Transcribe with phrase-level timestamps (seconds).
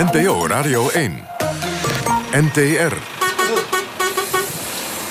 [0.00, 1.26] NPO Radio 1.
[2.32, 2.94] NTR.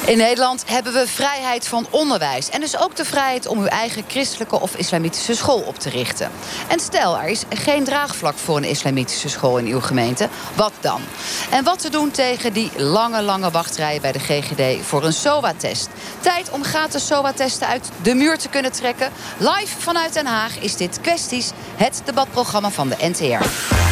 [0.06, 2.50] In Nederland hebben we vrijheid van onderwijs.
[2.50, 6.32] En dus ook de vrijheid om uw eigen christelijke of islamitische school op te richten.
[6.68, 10.30] En stel, er is geen draagvlak voor een islamitische school in uw gemeente.
[10.56, 11.02] Wat dan?
[11.50, 15.90] En wat te doen tegen die lange, lange wachtrijen bij de GGD voor een SOA-test?
[16.20, 19.12] Tijd om gratis SOA-testen uit de muur te kunnen trekken.
[19.38, 23.88] Live vanuit Den Haag is dit Kwesties, het debatprogramma van de NTR.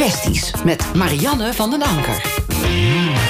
[0.00, 3.29] Kwesties met Marianne van den Anker.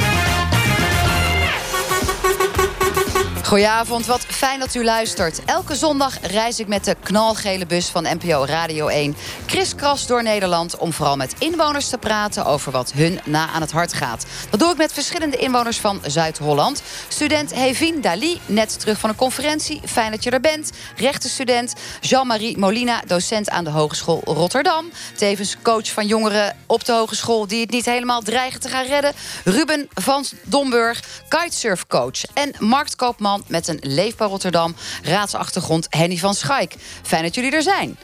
[3.50, 5.44] Goedenavond, wat fijn dat u luistert.
[5.44, 9.16] Elke zondag reis ik met de knalgele bus van NPO Radio 1...
[9.46, 12.44] kriskras door Nederland om vooral met inwoners te praten...
[12.44, 14.26] over wat hun na aan het hart gaat.
[14.50, 16.82] Dat doe ik met verschillende inwoners van Zuid-Holland.
[17.08, 19.80] Student Hevin Dali, net terug van een conferentie.
[19.84, 20.70] Fijn dat je er bent.
[20.96, 24.90] Rechtenstudent Jean-Marie Molina, docent aan de Hogeschool Rotterdam.
[25.16, 27.46] Tevens coach van jongeren op de hogeschool...
[27.46, 29.12] die het niet helemaal dreigen te gaan redden.
[29.44, 36.74] Ruben van Domburg, kitesurfcoach en marktkoopman met een Leefbaar Rotterdam raadsachtergrond Henny van Schaik.
[37.02, 37.98] Fijn dat jullie er zijn.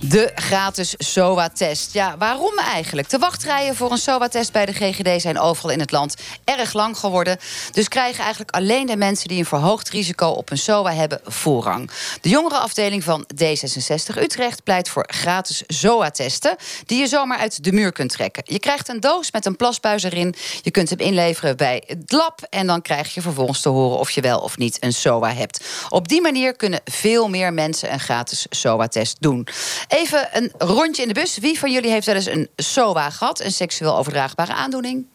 [0.00, 1.92] De gratis SOA-test.
[1.92, 3.10] Ja, waarom eigenlijk?
[3.10, 6.98] De wachtrijen voor een SOA-test bij de GGD zijn overal in het land erg lang
[6.98, 7.38] geworden.
[7.72, 11.90] Dus krijgen eigenlijk alleen de mensen die een verhoogd risico op een SOA hebben voorrang.
[12.20, 17.92] De jongerenafdeling van D66 Utrecht pleit voor gratis SOA-testen die je zomaar uit de muur
[17.92, 18.42] kunt trekken.
[18.46, 20.34] Je krijgt een doos met een plasbuis erin.
[20.62, 24.10] Je kunt hem inleveren bij het lab en dan krijg je vervolgens te horen of
[24.10, 25.64] je wel of niet een SOA hebt.
[25.88, 29.48] Op die manier kunnen veel meer mensen een gratis SOA-test doen.
[29.88, 31.38] Even een rondje in de bus.
[31.38, 33.40] Wie van jullie heeft wel eens een SOA gehad?
[33.40, 35.06] Een seksueel overdraagbare aandoening?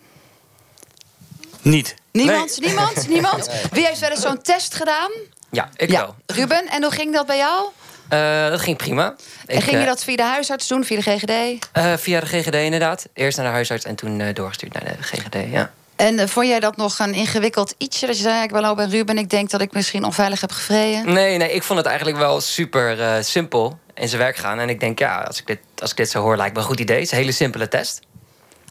[1.61, 1.95] Niet.
[2.11, 2.57] Niemand?
[2.59, 3.07] Niemand?
[3.09, 3.49] Niemand?
[3.71, 5.11] Wie heeft wel eens zo'n test gedaan?
[5.51, 6.15] Ja, ik wel.
[6.25, 7.69] Ruben, en hoe ging dat bij jou?
[8.13, 9.15] Uh, dat ging prima.
[9.45, 11.65] En ik, ging je dat via de huisarts doen, via de GGD?
[11.77, 13.07] Uh, via de GGD inderdaad.
[13.13, 15.71] Eerst naar de huisarts en toen uh, doorgestuurd naar de GGD, ja.
[15.95, 18.05] En vond jij dat nog een ingewikkeld ietsje?
[18.05, 20.51] Dat je zei, ik ben al bij Ruben, ik denk dat ik misschien onveilig heb
[20.51, 21.13] gevreden?
[21.13, 24.59] Nee, nee, ik vond het eigenlijk wel super simpel in zijn werk gaan.
[24.59, 26.67] En ik denk, ja, als ik dit, als ik dit zo hoor, lijkt me een
[26.67, 26.95] goed idee.
[26.95, 27.99] Het is een hele simpele test.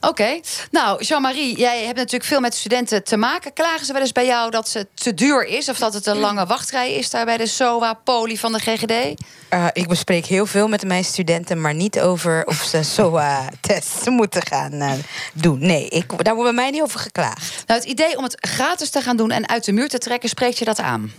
[0.00, 0.40] Oké.
[0.70, 3.52] Nou, Jean-Marie, jij hebt natuurlijk veel met studenten te maken.
[3.52, 5.68] Klagen ze wel eens bij jou dat het te duur is...
[5.68, 8.90] of dat het een lange wachtrij is daar bij de SOA Poli van de GGD?
[8.90, 9.14] Uh,
[9.48, 11.60] eh, ik bespreek heel veel met mijn studenten...
[11.60, 14.92] maar niet over of ze SOA-tests moeten gaan uh,
[15.32, 15.58] doen.
[15.58, 17.62] Nee, ik, daar wordt bij mij niet over geklaagd.
[17.66, 20.28] Nou, het idee om het gratis te gaan doen en uit de muur te trekken...
[20.28, 21.12] spreekt je dat aan?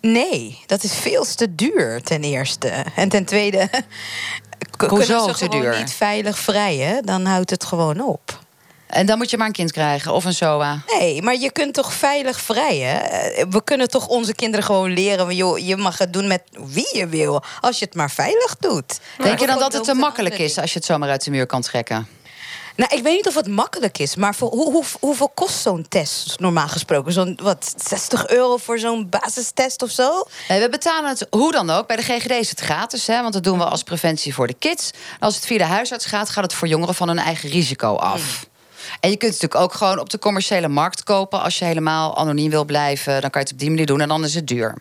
[0.00, 2.68] Nee, dat is veel te duur ten eerste.
[2.96, 3.68] En ten tweede,
[4.88, 5.78] Hoezo ze te duur?
[5.78, 8.38] niet veilig vrijen, dan houdt het gewoon op.
[8.86, 10.82] En dan moet je maar een kind krijgen of een SOA.
[10.98, 13.10] Nee, maar je kunt toch veilig vrijen?
[13.10, 15.36] Eh, we kunnen toch onze kinderen gewoon leren...
[15.36, 19.00] Joh, je mag het doen met wie je wil, als je het maar veilig doet.
[19.22, 21.46] Denk je dan dat het te makkelijk is als je het zomaar uit de muur
[21.46, 22.08] kan trekken?
[22.78, 25.86] Nou, ik weet niet of het makkelijk is, maar voor, hoe, hoe, hoeveel kost zo'n
[25.88, 27.12] test normaal gesproken?
[27.12, 30.26] Zo'n wat 60 euro voor zo'n basistest of zo?
[30.48, 31.86] Nee, we betalen het hoe dan ook.
[31.86, 34.54] Bij de GGD is het gratis, hè, want dat doen we als preventie voor de
[34.54, 34.90] kids.
[34.90, 37.94] En als het via de huisarts gaat, gaat het voor jongeren van hun eigen risico
[37.94, 38.20] af.
[38.20, 38.48] Hmm.
[39.00, 41.42] En je kunt het natuurlijk ook gewoon op de commerciële markt kopen.
[41.42, 44.08] Als je helemaal anoniem wil blijven, dan kan je het op die manier doen en
[44.08, 44.74] dan is het duur.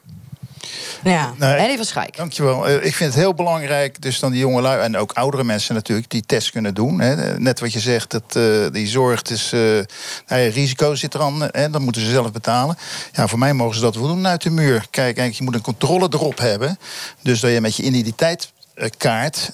[1.03, 2.17] Ja, nee, van Schaik.
[2.17, 2.67] Dankjewel.
[2.67, 4.81] Eh, ik vind het heel belangrijk, dus dan die jonge lui...
[4.81, 6.99] en ook oudere mensen natuurlijk, die test kunnen doen.
[6.99, 7.39] Hè.
[7.39, 9.79] Net wat je zegt, dat, uh, die zorg, is, uh,
[10.27, 12.77] risico zit er aan, hè, dat moeten ze zelf betalen.
[13.11, 14.85] Ja, voor mij mogen ze dat wel doen uit de muur.
[14.89, 16.79] Kijk, je moet een controle erop hebben.
[17.21, 19.51] Dus dat je met je identiteitskaart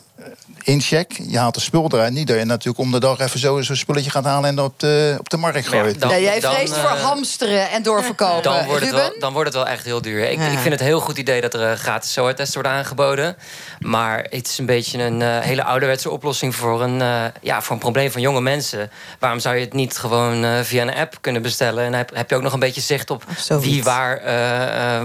[0.64, 1.20] incheck.
[1.28, 2.14] Je haalt de spul eruit.
[2.14, 4.80] Niet dat je natuurlijk om de dag even zo'n zo spulletje gaat halen en op
[4.80, 5.96] de, op de markt gooit.
[6.00, 8.44] Ja, jij vreest voor uh, hamsteren en doorverkopen.
[8.44, 10.24] Dan wordt, het wel, dan wordt het wel echt heel duur.
[10.24, 13.38] Ik, ik vind het een heel goed idee dat er een gratis SOA-test wordt aangeboden.
[13.80, 17.74] Maar het is een beetje een uh, hele ouderwetse oplossing voor een, uh, ja, voor
[17.74, 18.92] een probleem van jonge mensen.
[19.20, 21.84] Waarom zou je het niet gewoon via een app kunnen bestellen?
[21.84, 24.22] En dan heb, heb je ook nog een beetje zicht op wie waar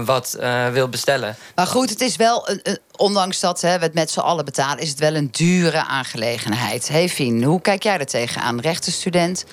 [0.05, 0.37] wat
[0.71, 1.35] wil bestellen.
[1.55, 4.45] Maar goed, het is wel een, een ondanks dat hè, we het met z'n allen
[4.45, 6.87] betalen, is het wel een dure aangelegenheid.
[6.87, 8.59] Hey Fien, hoe kijk jij er tegenaan?
[8.59, 9.45] Rechtenstudent?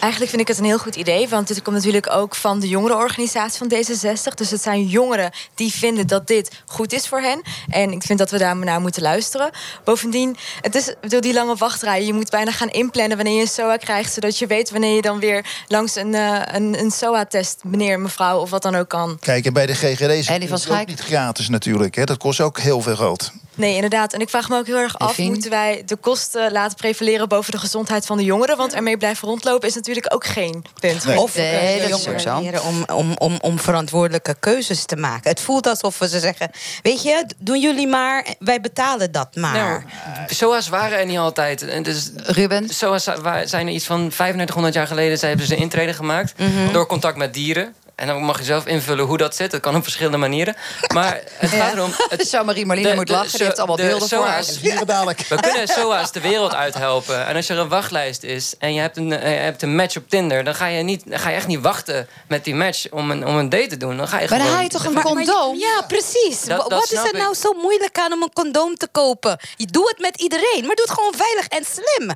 [0.00, 2.68] Eigenlijk vind ik het een heel goed idee, want dit komt natuurlijk ook van de
[2.68, 4.34] jongerenorganisatie van D66.
[4.34, 7.42] Dus het zijn jongeren die vinden dat dit goed is voor hen.
[7.68, 9.50] En ik vind dat we daar naar moeten luisteren.
[9.84, 12.04] Bovendien, het is door die lange wachtrij.
[12.04, 15.02] Je moet bijna gaan inplannen wanneer je een SOA krijgt, zodat je weet wanneer je
[15.02, 19.18] dan weer langs een, uh, een, een SOA-test, meneer, mevrouw of wat dan ook kan.
[19.20, 21.94] Kijk, en bij de GGD is het ook niet gratis natuurlijk.
[21.94, 22.04] Hè.
[22.04, 23.32] Dat kost ook heel veel geld.
[23.58, 24.12] Nee, inderdaad.
[24.12, 25.18] En ik vraag me ook heel erg af...
[25.18, 28.56] Moeten wij de kosten laten prevaleren boven de gezondheid van de jongeren?
[28.56, 31.04] Want ermee blijven rondlopen is natuurlijk ook geen punt.
[31.04, 31.18] Nee.
[31.20, 35.30] Of Nee, dat is jongeren om, om, om, om verantwoordelijke keuzes te maken.
[35.30, 36.50] Het voelt alsof we ze zeggen:
[36.82, 39.52] Weet je, doen jullie maar, wij betalen dat maar.
[39.54, 39.82] Nou,
[40.26, 41.62] SOA's waren er niet altijd.
[41.62, 42.68] En dus Ruben?
[42.68, 45.18] SOA's wa- zijn er iets van 3500 jaar geleden...
[45.18, 46.34] Zij hebben ze een intrede gemaakt
[46.72, 47.74] door contact met dieren.
[47.98, 49.50] En dan mag je zelf invullen hoe dat zit.
[49.50, 50.56] Dat kan op verschillende manieren.
[50.94, 51.92] Maar het gaat erom...
[52.08, 53.28] Het, Marie Marlene moet lachen.
[53.28, 54.44] Die so- heeft allemaal de beelden voor haar.
[54.44, 55.20] SOA's Hier dadelijk.
[55.28, 57.26] We kunnen SOA's de wereld uithelpen.
[57.26, 59.96] En als er een wachtlijst is en je hebt een, eh, je hebt een match
[59.96, 60.44] op Tinder...
[60.44, 63.26] Dan ga, je niet, dan ga je echt niet wachten met die match om een,
[63.26, 63.96] om een date te doen.
[63.96, 64.54] Dan ga je Maar dan gewoon...
[64.54, 65.56] haal je toch een condoom?
[65.58, 66.40] ja, precies.
[66.42, 67.12] Dat- Wa- dat Wat is er ik.
[67.20, 69.38] nou zo moeilijk aan om een condoom te kopen?
[69.56, 72.10] Je doet het met iedereen, maar doe het gewoon veilig en slim.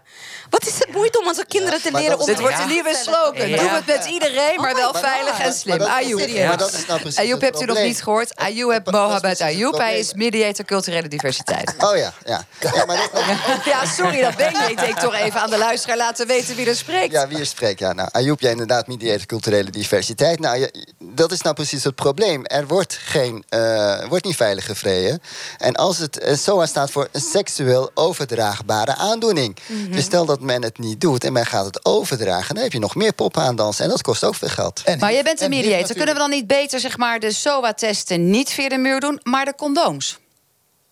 [0.51, 2.95] Wat is het moeite om onze kinderen te leren dat om Dit wordt een nieuwe
[3.03, 3.49] slogan.
[3.49, 3.57] Ja.
[3.57, 6.19] Doe het met iedereen, maar wel veilig en maar slim.
[6.19, 6.47] dat is- Ayoub.
[6.49, 8.37] maar dat is nou precies Ayoub hebt u nog niet gehoord.
[8.37, 9.79] Ayoub is Mohamed Ayoub.
[9.79, 11.75] Hij is mediator culturele diversiteit.
[11.93, 12.45] Oh ja, ja.
[12.75, 13.23] ja maar dat,
[13.73, 14.71] Ja, sorry, dat ben je.
[14.71, 17.13] Ik denk toch even aan de luisteraar laten weten wie er spreekt.
[17.13, 17.79] Ja, wie er spreekt.
[17.79, 20.39] Ja, nou, Ayoub, jij inderdaad mediator culturele diversiteit.
[20.41, 22.45] Nou, je- dat is nou precies het probleem.
[22.47, 25.23] Er wordt, geen, eh, wordt niet veilig gevreden.
[25.59, 29.57] En als het eh, SOA staat voor een seksueel overdraagbare aandoening.
[29.91, 32.55] Dus stel dat men het niet doet en men gaat het overdragen...
[32.55, 33.85] dan heb je nog meer poppen aan dansen.
[33.85, 34.81] En dat kost ook veel geld.
[34.85, 38.31] En- Maar jij bent een natuurlijk- Kunnen we dan niet beter zeg maar, de SOA-testen
[38.31, 40.19] niet via de muur doen, maar de condooms?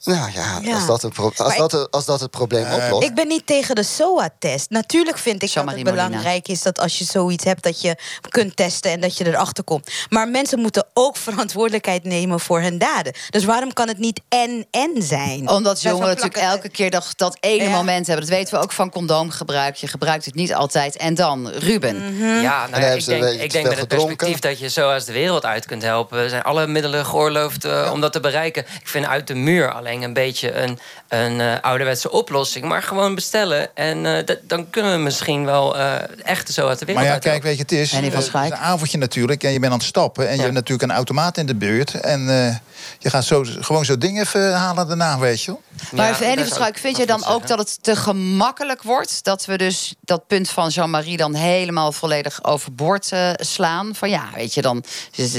[0.05, 0.75] Nou ja, Ja.
[0.75, 3.03] Als, dat een pro- als, dat, het- als dat het probleem oplost...
[3.09, 4.71] Ik ben niet tegen de SOA-test.
[4.71, 5.91] Natuurlijk vind ik dat het Molina.
[5.91, 7.97] belangrijk is dat als je zoiets hebt, dat je
[8.29, 9.91] kunt testen en dat je erachter komt.
[10.09, 13.13] Maar mensen moeten ook verantwoordelijkheid nemen voor hun daden.
[13.31, 15.49] Dus waarom kan het niet en-en zijn?
[15.49, 17.71] Omdat jongeren natuurlijk elke keer dat, dat ene Ja.
[17.71, 18.27] moment hebben.
[18.27, 19.77] Dat weten we ook van condoomgebruik.
[19.77, 20.97] Je gebruikt het niet altijd.
[20.97, 21.97] En dan, Ruben.
[22.15, 22.25] Mhm.
[22.41, 24.17] Ja, nou ik denk, ik denk met het gedronken.
[24.17, 26.31] perspectief dat je zoals de wereld uit kunt helpen...
[26.31, 28.63] zijn alle middelen geoorloofd eh, om dat te bereiken.
[28.81, 30.79] Ik vind uit de muur alleen een beetje een,
[31.09, 32.65] een eh, ouderwetse oplossing.
[32.65, 33.77] Maar gewoon bestellen.
[33.77, 35.95] En eh, dat- dan kunnen we misschien wel eh
[36.25, 38.99] echt zo uit de wereld Maar ja, kijk, weet je, het is, is een avondje
[38.99, 39.43] natuurlijk.
[39.45, 40.29] En je bent aan het stappen.
[40.29, 42.01] En je hebt natuurlijk een automaat in de buurt.
[42.01, 42.55] En eh,
[42.99, 45.61] je gaat zo, gewoon zo dingen even halen daarna, weet je wel.
[45.93, 49.25] Maar Ja, Henny van Schuik, ik vind je dan ook dat het te gemakkelijk wordt?
[49.25, 53.95] Dat we dus dat punt van Jean-Marie dan helemaal volledig overboord eh, slaan?
[53.95, 54.85] Van ja, weet je, dan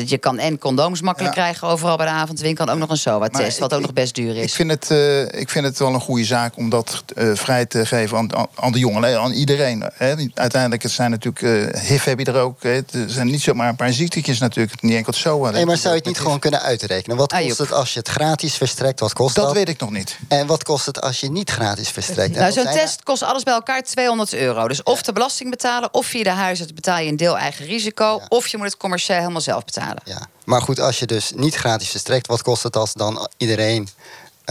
[0.06, 1.42] je kan en condooms makkelijk Ja.
[1.42, 2.66] krijgen overal bij de avondwinkel.
[2.66, 4.54] En ook nog een SOA-test, wat ik- ook nog best duur Ik is.
[4.54, 7.86] vind, het, eh, ik vind het wel een goede zaak om dat eh, vrij te
[7.86, 9.84] geven aan, aan- de jongeren, aan iedereen.
[9.94, 10.14] Hè.
[10.34, 12.64] Uiteindelijk, het zijn natuurlijk, eh HIV heb je er ook.
[12.64, 12.70] Hè.
[12.70, 15.50] Het zijn niet zomaar een paar ziektetjes natuurlijk, niet enkel SOA.
[15.50, 17.18] Nee, maar zou je het niet gewoon kunnen uitrekenen?
[17.18, 17.48] Wat Ayoub.
[17.48, 19.00] kost het als je het gratis verstrekt?
[19.00, 19.46] Wat kost dat?
[19.46, 20.18] Dat weet ik nog niet.
[20.28, 22.36] En wat kost het als je niet gratis verstrekt?
[22.36, 24.68] Nou, zo'n er- test kost alles bij elkaar 200 euro.
[24.68, 28.18] Dus of de belasting betalen, of via de huisarts betaal je een deel eigen risico...
[28.20, 28.26] Ja.
[28.30, 30.02] of je moet het commercieel helemaal zelf betalen.
[30.06, 30.28] Ja.
[30.44, 33.88] Maar goed, als je dus niet gratis verstrekt, wat kost het als dan iedereen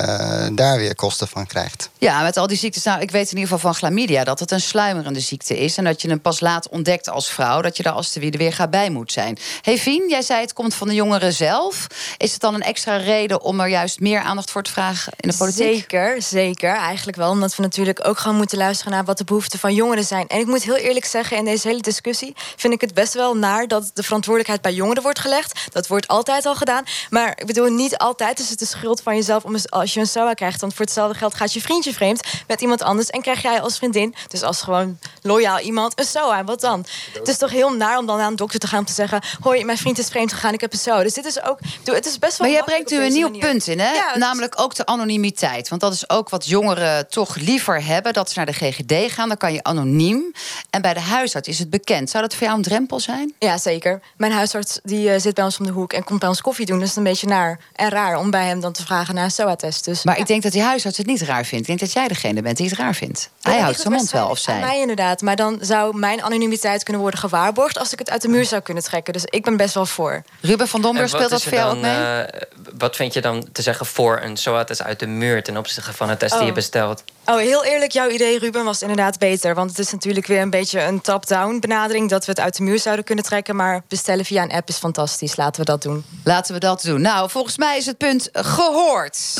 [0.00, 1.90] eh, daar weer kosten van krijgt?
[1.98, 2.82] Ja, met al die ziektes.
[2.82, 5.76] Nou, ik weet in ieder geval van chlamydia dat het een sluimerende ziekte is.
[5.76, 7.60] En dat je hem pas laat ontdekt als vrouw.
[7.60, 9.38] Dat je daar als de wie er weer gaat bij moet zijn.
[9.60, 11.86] Hey Fien, jij zei het komt van de jongeren zelf.
[12.16, 15.28] Is het dan een extra reden om er juist meer aandacht voor te vragen in
[15.28, 15.74] de politiek?
[15.74, 16.74] Zeker, zeker.
[16.76, 17.30] Eigenlijk wel.
[17.30, 20.26] Omdat we natuurlijk ook gewoon moeten luisteren naar wat de behoeften van jongeren zijn.
[20.28, 23.36] En ik moet heel eerlijk zeggen, in deze hele discussie vind ik het best wel
[23.36, 25.60] naar dat de verantwoordelijkheid bij jongeren wordt gelegd.
[25.72, 26.84] Dat wordt altijd al gedaan.
[27.10, 30.18] Maar ik bedoel, niet altijd is het de schuld van jezelf om eens- als je
[30.18, 30.60] een SOA krijgt.
[30.60, 33.08] Want voor hetzelfde geld gaat je vriendje vreemd met iemand anders.
[33.10, 36.44] En krijg jij als vriendin, dus als gewoon loyaal iemand, een SOA.
[36.44, 36.86] Wat dan?
[37.12, 39.20] Het is toch heel naar om dan aan een dokter te gaan om te zeggen:
[39.40, 41.02] Hoi, mijn vriend is vreemd gegaan, ik heb een SOA.
[41.02, 41.58] Dus dit is ook.
[41.84, 42.46] Het is best wel.
[42.46, 43.40] Maar jij brengt nu een nieuw manier.
[43.46, 43.92] punt in, hè?
[43.92, 45.68] Ja, het is- Namelijk ook de anonimiteit.
[45.68, 48.12] Want dat is ook wat jongeren toch liever hebben.
[48.12, 50.32] Dat ze naar de GGD gaan, dan kan je anoniem.
[50.70, 52.10] En bij de huisarts is het bekend.
[52.10, 53.32] Zou dat voor jou een drempel zijn?
[53.38, 54.00] Ja, zeker.
[54.16, 56.66] Mijn huisarts die, eh, zit bij ons om de hoek en komt bij ons koffie
[56.66, 56.78] doen.
[56.78, 59.24] Dus het is een beetje naar en raar om bij hem dan te vragen naar
[59.24, 59.69] een SOA-test.
[59.82, 61.60] Dus, Maar ik denk dat die huisarts het niet raar vindt.
[61.60, 63.30] Ik denk dat jij degene bent die het raar vindt.
[63.40, 64.60] Hij houdt zijn het mond wel, of zij.
[64.60, 65.20] mij inderdaad.
[65.20, 67.78] Maar dan zou mijn anonimiteit kunnen worden gewaarborgd...
[67.78, 69.12] als ik het uit de muur zou kunnen trekken.
[69.12, 70.22] Dus ik ben best wel voor.
[70.40, 71.96] Ruben van Domburg, speelt dat voor jou ook mee?
[71.96, 72.40] eh,
[72.78, 75.42] wat vind je dan te zeggen voor een SOA-test uit de muur...
[75.42, 76.54] ten opzichte van een test die je Oh.
[76.54, 77.04] bestelt?
[77.30, 79.54] Oh, heel eerlijk, jouw idee, Ruben, was inderdaad beter.
[79.54, 82.08] Want het is natuurlijk weer een beetje een top-down benadering...
[82.08, 83.56] dat we het uit de muur zouden kunnen trekken.
[83.56, 85.36] Maar bestellen via een app is fantastisch.
[85.36, 86.04] Laten we dat doen.
[86.24, 87.00] Laten we dat doen.
[87.00, 89.38] Nou, volgens mij is het punt gehoord.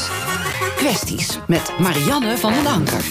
[0.76, 3.04] Kwesties met Marianne van den Anker.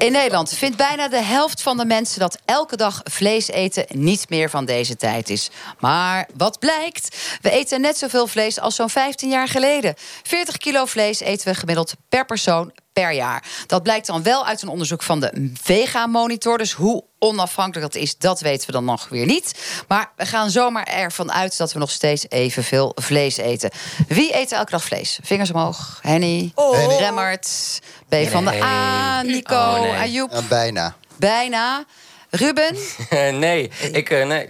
[0.00, 4.28] In Nederland vindt bijna de helft van de mensen dat elke dag vlees eten niet
[4.28, 5.50] meer van deze tijd is.
[5.78, 7.16] Maar wat blijkt?
[7.40, 9.94] We eten net zoveel vlees als zo'n 15 jaar geleden.
[10.22, 13.44] 40 kilo vlees eten we gemiddeld per persoon per jaar.
[13.66, 16.58] Dat blijkt dan wel uit een onderzoek van de Vega Monitor.
[16.58, 19.82] Dus hoe onafhankelijk dat is, dat weten we dan nog weer niet.
[19.88, 23.70] Maar we gaan zomaar ervan uit dat we nog steeds evenveel vlees eten.
[24.08, 25.18] Wie eet elke dag vlees?
[25.22, 25.98] Vingers omhoog.
[26.02, 26.96] Henny, Henny.
[26.96, 27.80] Remmert,
[28.10, 29.92] B van de A, Nico, Oh, nee.
[29.92, 30.32] Ayoub.
[30.32, 30.94] Ja, bijna.
[31.16, 31.84] Bijna.
[32.30, 32.76] Ruben,
[33.38, 34.48] nee, ik, eh, nee.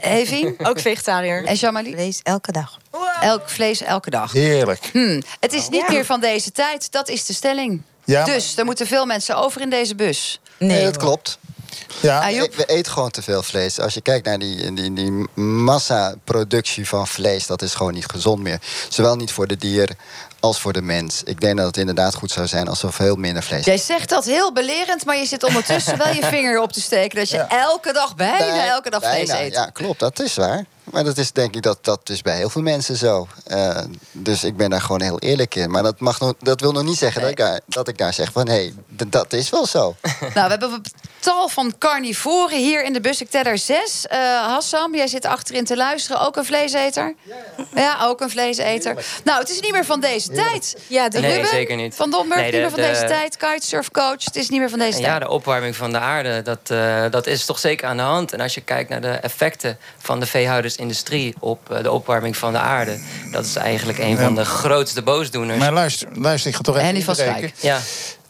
[0.00, 1.44] Evie Ook vegetariër.
[1.44, 1.92] en Jamali.
[1.92, 2.78] Vlees elke dag.
[3.20, 4.32] Elk vlees elke dag.
[4.32, 4.88] Heerlijk.
[4.92, 7.82] Hmm, Het is niet meer van deze tijd, dat is de stelling.
[8.04, 10.40] Ja, dus er moeten veel mensen over in deze bus.
[10.58, 11.38] Nee, dat klopt.
[12.00, 13.78] Ja, we eten gewoon te veel vlees.
[13.80, 15.10] Als je kijkt naar die, die, die
[15.42, 18.58] massaproductie van vlees, dat is gewoon niet gezond meer.
[18.88, 19.90] Zowel niet voor de dier
[20.42, 21.22] als voor de mens.
[21.22, 24.08] Ik denk dat het inderdaad goed zou zijn als we veel minder vlees Jij zegt
[24.08, 27.18] dat heel belerend, maar je zit ondertussen wel je vinger op te steken...
[27.18, 27.48] dat je Ja.
[27.48, 29.52] elke dag, bijna Bij- elke dag vlees bijna, eet.
[29.52, 30.64] Ja, klopt, dat is waar.
[30.92, 33.28] Maar dat is denk ik dat dat is bij heel veel mensen zo.
[33.46, 33.78] Eh,
[34.12, 35.70] dus ik ben daar gewoon heel eerlijk in.
[35.70, 38.12] Maar dat, mag nog, dat wil nog niet zeggen dat, ik daar, dat ik daar
[38.14, 38.48] zeg van...
[38.48, 38.74] hé, hey,
[39.06, 39.94] dat is wel zo.
[40.20, 40.84] Nou, we hebben een
[41.20, 43.20] tal van carnivoren hier in de bus.
[43.20, 44.06] Ik tel er zes.
[44.06, 46.20] Eh, Hassam, jij zit achterin te luisteren.
[46.20, 47.14] Ook een vleeseter?
[47.74, 49.04] Ja, ook een vleeseter.
[49.24, 50.76] Nou, het is niet meer van deze tijd.
[50.86, 51.94] Ja, de Nee, Ruben zeker niet.
[51.94, 53.36] Van Domburg, Nee, niet meer de- van deze de- tijd.
[53.36, 55.20] Kitesurfcoach, het is niet meer van deze En ja, tijd.
[55.22, 58.32] de opwarming van de aarde, dat, eh, dat is toch zeker aan de hand.
[58.32, 60.26] En als je kijkt naar de effecten van de
[60.82, 62.98] veehoudersindustrie op eh, de opwarming van de aarde,
[63.30, 65.58] dat is eigenlijk een van de grootste boosdoeners.
[65.58, 67.52] maar luister, luister, ik ga toch even Henny van inbreken.
[67.56, 67.62] Schaik.
[67.62, 67.80] ja,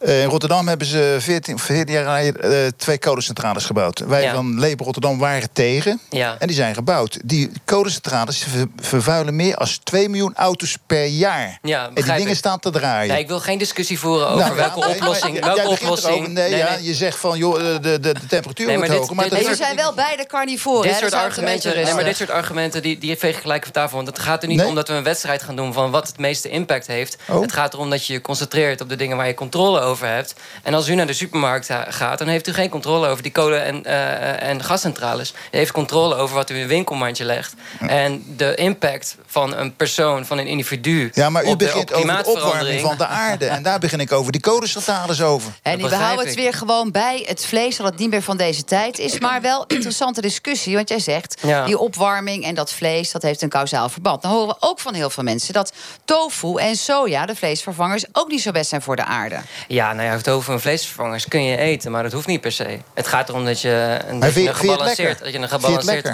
[0.03, 3.99] in Rotterdam hebben ze 14, 14 jaar geleden eh, twee kolencentrales gebouwd.
[3.99, 4.33] Wij Ja.
[4.33, 5.99] van Label Rotterdam waren tegen.
[6.09, 6.35] Ja.
[6.39, 7.19] En die zijn gebouwd.
[7.23, 11.59] Die kolencentrales ver- vervuilen meer dan 2 miljoen auto's per jaar.
[11.61, 12.35] Ja, en die dingen ik.
[12.35, 13.11] staan te draaien.
[13.13, 15.33] nee, ik wil geen discussie voeren over Nou, welke nee, oplossing.
[15.33, 16.13] maar welke jij oplossing.
[16.13, 16.29] erover.
[16.31, 19.09] Nee, ja, je zegt van, joh, eh, de, de, de temperatuur Nee, maar wordt dit-
[19.17, 19.29] hoger.
[19.31, 20.81] Maar dit- zijn wel beide carnivoren.
[20.81, 23.95] Dit hè, soort argumenten, nee, maar dit soort argumenten die, die veeg gelijk op tafel.
[23.95, 24.67] Want het gaat er niet Nee.
[24.67, 27.17] om dat we een wedstrijd gaan doen van wat het meeste impact heeft.
[27.29, 27.41] Oh.
[27.41, 30.33] Het gaat erom dat je je concentreert op de dingen waar je controle over hebt.
[30.63, 33.31] En als u naar de supermarkt ha- gaat, dan heeft u geen controle over die
[33.31, 35.33] kolen- en, eh, en gascentrales.
[35.51, 37.53] U heeft controle over wat u in een winkelmandje legt.
[37.79, 41.11] En de impact van een persoon, van een individu.
[41.13, 43.45] Ja, maar u op de, begint op over de opwarming van de aarde.
[43.45, 45.51] En daar begin ik over die kolencentrales over.
[45.61, 48.63] En we houden het weer gewoon bij het vlees, dat het niet meer van deze
[48.63, 49.19] tijd is.
[49.19, 50.75] Maar wel interessante discussie.
[50.75, 51.65] Want jij zegt, Ja.
[51.65, 54.21] die opwarming en dat vlees, dat heeft een kausaal verband.
[54.21, 55.73] Dan horen we ook van heel veel mensen dat
[56.05, 59.39] tofu en soja, de vleesvervangers, ook niet zo best zijn voor de aarde.
[59.67, 62.79] Ja, nou ja, tofu en vleesvervangers kun je eten, maar dat hoeft niet per se.
[62.93, 66.11] Het gaat erom dat je een, dat je een gebalanceerd, dat je een gebalanceerd.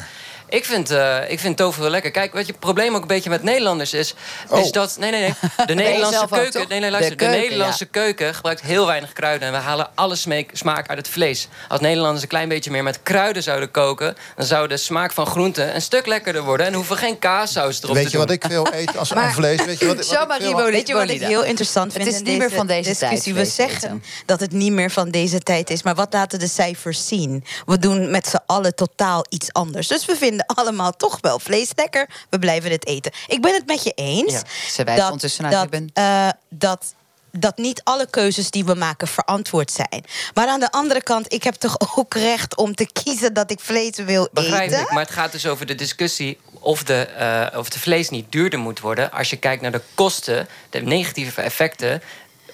[0.50, 2.12] Ik vind, eh, ik vind tofu wel lekker.
[2.12, 4.14] Kijk, wat je probleem ook een beetje met Nederlanders is,
[4.54, 4.72] is Oh.
[4.72, 4.96] dat.
[5.00, 5.34] Nee, nee, nee.
[5.68, 6.66] De Nederlandse keuken.
[6.70, 7.18] Nee, nee, luister.
[7.18, 9.48] De Nederlandse keuken gebruikt heel weinig kruiden.
[9.48, 10.16] En we halen alle
[10.54, 11.48] smaak uit het vlees.
[11.68, 15.26] Als Nederlanders een klein beetje meer met kruiden zouden koken, dan zou de smaak van
[15.26, 16.66] groenten een stuk lekkerder worden.
[16.66, 18.26] En hoeven we geen kaassaus erop Weet te je doen.
[18.26, 19.66] wat ik wil eten als Maar- aan vlees?
[19.66, 20.72] Weet je wat, wat ik veel- Bollet.
[20.72, 22.14] Weet je wat ik heel interessant Het vind?
[22.14, 23.34] is in niet meer van deze tijd, discussie?
[23.34, 24.04] We vlees zeggen eten.
[24.26, 25.84] dat het niet meer van deze tijd is.
[25.84, 27.44] Maar wat laten de cijfers zien?
[27.66, 29.88] We doen met z'n allen totaal iets anders.
[29.88, 32.10] Dus we vinden allemaal toch wel vlees lekker.
[32.30, 33.12] We blijven het eten.
[33.28, 34.34] Ik ben het met je eens.
[34.34, 34.42] Ja.
[34.72, 36.94] Ze wijst ondertussen naar dat, eh, dat
[37.32, 40.04] dat niet alle keuzes die we maken verantwoord zijn.
[40.34, 43.60] Maar aan de andere kant, ik heb toch ook recht om te kiezen dat ik
[43.60, 44.82] vlees wil Begrijp eten.
[44.82, 48.32] ik, maar het gaat dus over de discussie of de, eh, of de vlees niet
[48.32, 49.12] duurder moet worden.
[49.12, 52.02] Als je kijkt naar de kosten, de negatieve effecten.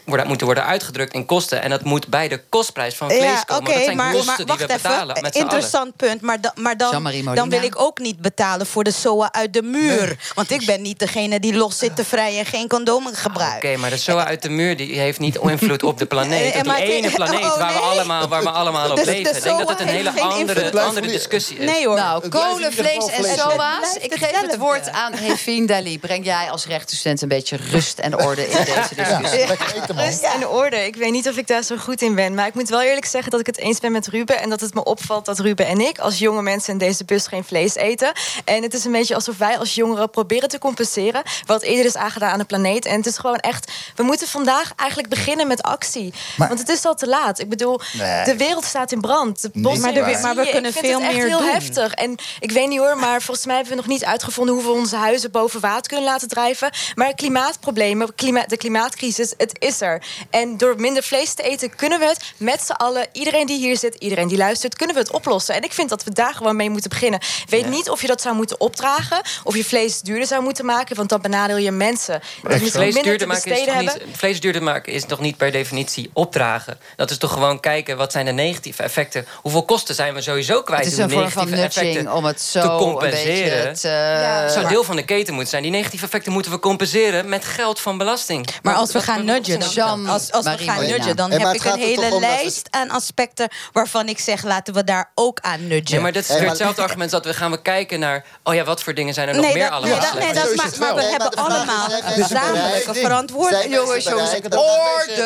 [0.05, 1.62] Worden, moeten worden uitgedrukt in kosten.
[1.62, 3.74] En dat moet bij de kostprijs van vlees Ja, komen.
[3.74, 5.21] dat zijn maar, kosten maar die wacht we betalen even.
[5.21, 5.51] met z'n allen.
[5.51, 6.21] Interessant punt.
[6.21, 7.03] Maar, da- maar dan,
[7.35, 10.17] dan wil ik ook niet betalen voor de SOA uit de muur.
[10.35, 13.65] Want ik ben niet degene die los zit te vrijen en geen condomen gebruikt.
[13.65, 16.53] Oké, maar de SOA uit de muur die heeft niet invloed op de planeet.
[16.65, 19.35] Maar die ene planeet oh, waar, we allemaal, waar we allemaal op Dus de leven.
[19.35, 21.71] Ik denk dat het een hele andere, andere discussie is.
[21.71, 21.95] Nee hoor.
[21.95, 23.95] Nou, kolen, vlees en soa's.
[24.00, 26.00] Ik geef het woord aan Hefien Dali.
[26.00, 29.93] Breng jij als rechtenstudent een beetje rust en orde in deze discussie?
[29.95, 30.03] Ja.
[30.05, 30.85] Rust in orde.
[30.85, 32.33] Ik weet niet of ik daar zo goed in ben.
[32.33, 34.41] Maar ik moet wel eerlijk zeggen dat ik het eens ben met Ruben.
[34.41, 37.27] En dat het me opvalt dat Ruben en ik als jonge mensen in deze bus
[37.27, 38.11] geen vlees eten.
[38.45, 41.21] En het is een beetje alsof wij als jongeren proberen te compenseren.
[41.45, 42.85] Wat eerder is aangedaan aan de planeet.
[42.85, 43.71] En het is gewoon echt.
[43.95, 46.13] We moeten vandaag eigenlijk beginnen met actie.
[46.37, 47.39] Maar- Want het is al te laat.
[47.39, 48.23] Ik bedoel, Nee.
[48.23, 49.41] de wereld staat in brand.
[49.41, 51.49] De bossen Maar de- maar we kunnen ik vind veel het echt meer heel doen.
[51.49, 51.93] heftig.
[51.93, 54.69] En ik weet niet hoor, maar volgens mij hebben we nog niet uitgevonden hoe we
[54.71, 56.69] onze huizen boven water kunnen laten drijven.
[56.95, 59.84] Maar klimaatproblemen, klima de klimaatcrisis, het is er.
[60.29, 63.77] En door minder vlees te eten kunnen we het met z'n allen, iedereen die hier
[63.77, 65.55] zit, iedereen die luistert, kunnen we het oplossen.
[65.55, 67.19] En ik vind dat we daar gewoon mee moeten beginnen.
[67.19, 70.65] Ik weet niet of je dat zou moeten opdragen, of je vlees duurder zou moeten
[70.65, 74.17] maken, want dan benadeel je mensen die misschien Vlees minder duurder, maken is toch niet,
[74.17, 76.79] vlees duurder maken is toch niet per definitie opdragen.
[76.95, 79.27] Dat is toch gewoon kijken wat zijn de negatieve effecten.
[79.41, 82.25] Hoeveel kosten zijn we sowieso kwijt Het is om een vorm van nudging effecten om
[82.25, 83.63] het zo te een compenseren.
[83.63, 83.87] beetje te...
[83.87, 84.49] Ja.
[84.49, 85.63] zou deel van de keten moeten zijn.
[85.63, 88.47] Die negatieve effecten moeten we compenseren met geld van belasting.
[88.61, 91.63] Maar als we gaan nudgen, dan Jean als, als we gaan nudgen, dan heb ik
[91.65, 95.91] een hele lijst aan aspecten waarvan ik zeg, laten we daar ook aan nudgen.
[95.94, 98.25] Nee, maar dat is Hey, maar- hetzelfde argument dat we gaan we kijken naar...
[98.44, 100.34] oh ja, wat voor dingen zijn er nog Nee, meer dat, allemaal nee, dat, nee,
[100.34, 103.74] dat, maar, we hebben maar allemaal een gezamenlijke verantwoordelijkheid.
[103.74, 105.24] Jongens, orde!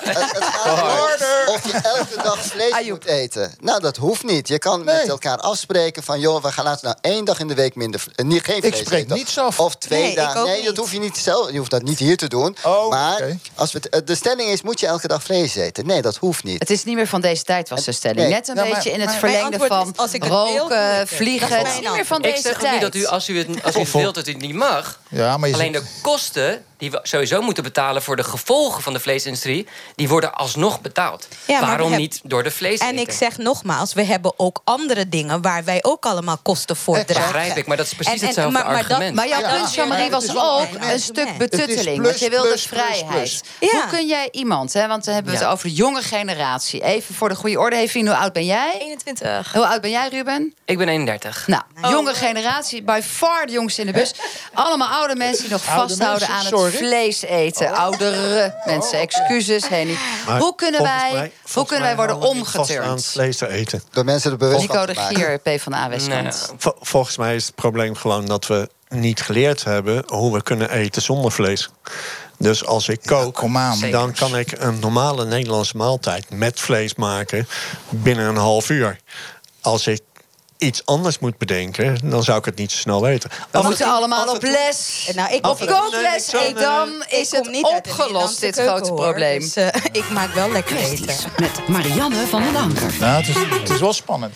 [0.00, 2.90] Het, het gaat erom of je elke dag vlees Ajoep.
[2.90, 3.54] moet eten.
[3.60, 4.48] Nou, dat hoeft niet.
[4.48, 6.20] Je kan met elkaar afspreken van...
[6.20, 8.04] joh, we gaan laten nou één dag in de week minder...
[8.14, 9.16] eh, niet, geen vlees spreek eten.
[9.16, 9.60] niets af.
[9.60, 10.44] Of twee Nee, ik dagen.
[10.44, 10.64] Nee, niet.
[10.66, 11.50] dat hoef je niet zelf.
[11.50, 12.56] Je hoeft dat niet hier te doen.
[12.62, 13.23] Oh, maar
[13.54, 15.86] als we eh, de stelling is, moet je elke dag vlees eten?
[15.86, 16.58] Nee, dat hoeft niet.
[16.58, 18.20] Het is niet meer van deze tijd, was de stelling.
[18.20, 18.28] Nee.
[18.30, 20.54] Net een maar- beetje in het maar verlengde van is, als ik het wil, doe
[20.54, 21.48] ik roken, vliegen.
[21.48, 22.72] Dat Het is niet meer van Ik deze zeg ook tijd.
[22.72, 25.00] niet dat u, als u het, als u het wilt, dat u het niet mag.
[25.08, 28.92] Ja, maar je Alleen de kosten die we sowieso moeten betalen voor de gevolgen van
[28.92, 31.28] de vleesindustrie, die worden alsnog betaald.
[31.46, 32.78] Ja, Waarom niet door de vlees?
[32.78, 37.04] En ik zeg nogmaals, we hebben ook andere dingen waar wij ook allemaal kosten voor
[37.04, 37.32] dragen.
[37.32, 39.14] begrijp ik, maar dat is precies En- en- hetzelfde maar- maar dat- argument.
[39.14, 42.02] Maar jouw Ja, punt, Jean-Marie, was ook een stuk betutteling.
[42.02, 43.13] Want je wilde vrijheid.
[43.14, 43.40] Plus.
[43.60, 43.68] Ja.
[43.70, 45.52] Hoe kun jij iemand, hè, want dan hebben we het Ja.
[45.52, 46.82] over de jonge generatie.
[46.82, 47.76] Even voor de goede orde.
[47.76, 48.76] Even, hoe oud ben jij?
[48.80, 49.52] 21.
[49.52, 50.54] Hoe oud ben jij, Ruben?
[50.64, 51.46] Ik ben 31.
[51.46, 54.14] Nou, jonge generatie, by far de jongste in de bus.
[54.54, 56.70] Allemaal oude mensen die nog Oude vasthouden mensen, aan sorry.
[56.70, 57.72] het vlees eten.
[57.74, 59.96] Oudere mensen, excuses, Henny.
[60.38, 63.06] Hoe kunnen wij, mij- hoe kunnen wij worden aan omgeturnd?
[63.06, 63.82] vlees te eten.
[63.90, 65.16] Door mensen er bewust Nico de te maken.
[65.16, 66.32] Gier, P van de
[66.80, 71.02] volgens mij is het probleem gewoon dat we niet geleerd hebben hoe we kunnen eten
[71.02, 71.70] zonder vlees.
[72.38, 73.40] Dus als ik kook,
[73.90, 77.46] dan kan ik een normale Nederlandse maaltijd met vlees maken
[77.88, 79.00] binnen een half uur.
[79.60, 80.00] Als ik
[80.64, 83.30] iets anders moet bedenken, dan zou ik het niet zo snel weten.
[83.50, 85.10] We moeten allemaal op les.
[85.14, 89.02] Nou, ik ik- kookles, dan is het niet opgelost, dit keuken, grote hoor.
[89.02, 89.40] probleem.
[89.40, 89.66] Dus, eh,
[90.02, 91.14] ik maak wel lekker eten.
[91.38, 92.92] Met Marianne van den Anker.
[93.00, 94.34] Nou, het, is, het is wel spannend.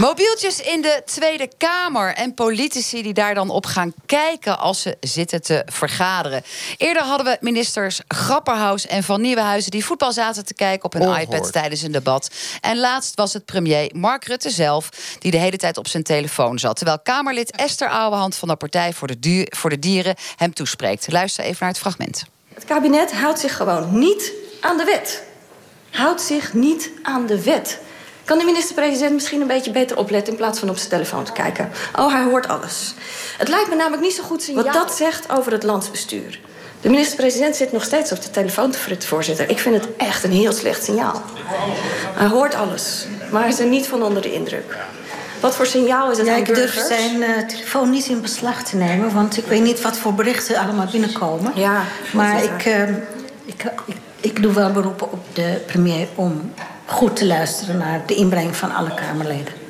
[0.00, 4.96] Mobieltjes in de Tweede Kamer en politici die daar dan op gaan kijken als ze
[5.00, 6.42] zitten te vergaderen.
[6.76, 11.20] Eerder hadden we ministers Grapperhaus en Van Nieuwenhuizen die voetbal zaten te kijken op hun
[11.20, 12.30] iPad tijdens een debat.
[12.60, 14.88] En laatst was het premier Mark Rutte zelf
[15.18, 16.76] die de hele tijd op zijn telefoon zat.
[16.76, 21.12] Terwijl Kamerlid Esther Ouwehand van de Partij voor de, Duur- voor de Dieren hem toespreekt.
[21.12, 22.24] Luister even naar het fragment.
[22.54, 25.22] Het kabinet houdt zich gewoon niet aan de wet.
[25.90, 27.78] Houdt zich niet aan de wet.
[28.24, 31.32] Kan de minister-president misschien een beetje beter opletten in plaats van op zijn telefoon te
[31.32, 31.70] kijken?
[31.98, 32.94] Oh, hij hoort alles.
[33.38, 36.40] Het lijkt me namelijk niet zo goed signaal wat dat zegt over het landsbestuur.
[36.80, 39.50] De minister-president zit nog steeds op de telefoon te voorzitter.
[39.50, 41.22] Ik vind het echt een heel slecht signaal.
[42.14, 44.76] Hij hoort alles, maar hij is er niet van onder de indruk.
[45.44, 48.76] Wat voor signaal is het Ja, ik durf zijn eh, telefoon niet in beslag te
[48.76, 51.52] nemen, want ik weet niet wat voor berichten allemaal binnenkomen.
[51.54, 52.88] Ja, maar ik, eh,
[53.44, 56.52] ik, ik, ik doe wel beroepen op de premier om
[56.86, 59.63] goed te luisteren naar de inbreng van alle Kamerleden.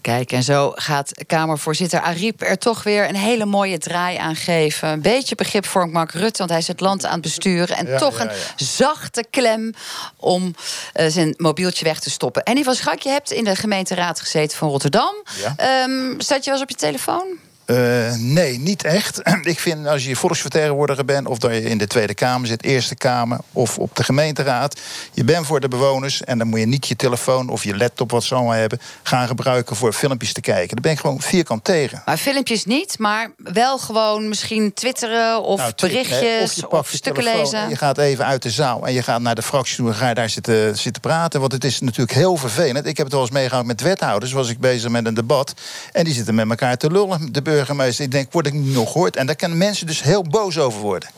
[0.00, 4.88] Kijk, en zo gaat Kamervoorzitter Ariep er toch weer een hele mooie draai aan geven.
[4.88, 7.76] Een beetje begrip voor Mark Rutte, want hij is het land aan het besturen.
[7.76, 9.74] En Ja, toch ja, een zachte klem
[10.16, 10.54] om
[10.92, 12.42] eh, zijn mobieltje weg te stoppen.
[12.42, 15.14] En van Schak, je hebt in de gemeenteraad gezeten van Rotterdam.
[15.40, 15.54] Ja.
[15.56, 17.38] Ehm, staat je wel eens op je telefoon?
[17.70, 19.20] Eh, nee, niet echt.
[19.42, 21.26] Ik vind als je volksvertegenwoordiger bent...
[21.26, 24.80] of dat je in de Tweede Kamer zit, Eerste Kamer of op de gemeenteraad...
[25.12, 28.10] je bent voor de bewoners en dan moet je niet je telefoon of je laptop...
[28.10, 30.68] wat ze allemaal hebben, gaan gebruiken voor filmpjes te kijken.
[30.68, 32.02] Daar ben ik gewoon vierkant tegen.
[32.04, 36.90] Maar filmpjes niet, maar wel gewoon misschien twitteren of Nou, berichtjes of je of, pakt
[36.90, 37.58] je stukken lezen.
[37.58, 39.94] en Je gaat even uit de zaal en je gaat naar de fractie toe en
[39.94, 41.40] ga je daar zitten, zitten praten.
[41.40, 42.86] Want het is natuurlijk heel vervelend.
[42.86, 44.32] Ik heb het wel eens meegemaakt met wethouders.
[44.32, 45.54] Was ik bezig met een debat.
[45.92, 47.32] En die zitten met elkaar te lullen.
[47.32, 48.04] De burgemeester.
[48.04, 49.16] Ik denk, word ik niet nog gehoord?
[49.16, 51.08] En daar kunnen mensen dus heel boos over worden.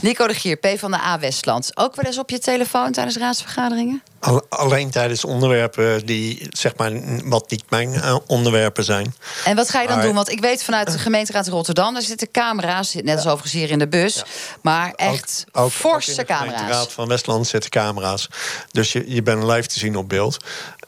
[0.00, 1.70] Nico de Gier, P van de A Westland.
[1.74, 4.02] Ook wel eens op je telefoon tijdens raadsvergaderingen?
[4.20, 6.92] Al- Alleen tijdens onderwerpen die, zeg maar,
[7.24, 9.14] wat niet mijn eh, onderwerpen zijn.
[9.44, 10.14] En wat ga je dan Maar- doen?
[10.14, 11.92] Want ik weet vanuit de gemeenteraad Rotterdam...
[11.92, 14.22] daar zitten camera's, net als overigens hier in de bus.
[14.62, 16.52] Maar echt Ook- ook in forse de camera's.
[16.54, 18.28] gemeenteraad van Westland zitten camera's.
[18.70, 20.36] Dus je, je bent live te zien op beeld.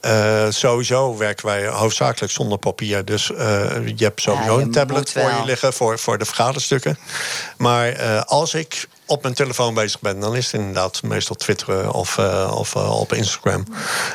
[0.01, 3.05] Eh, sowieso werken wij hoofdzakelijk zonder papier.
[3.05, 3.37] Dus eh,
[3.95, 6.97] je hebt sowieso Ja, je een tablet moet voor je liggen voor, voor de vergaderstukken.
[7.57, 11.93] Maar eh, als ik op mijn telefoon bezig ben, dan is het inderdaad meestal twitteren
[11.93, 13.63] of, eh, of eh, op Instagram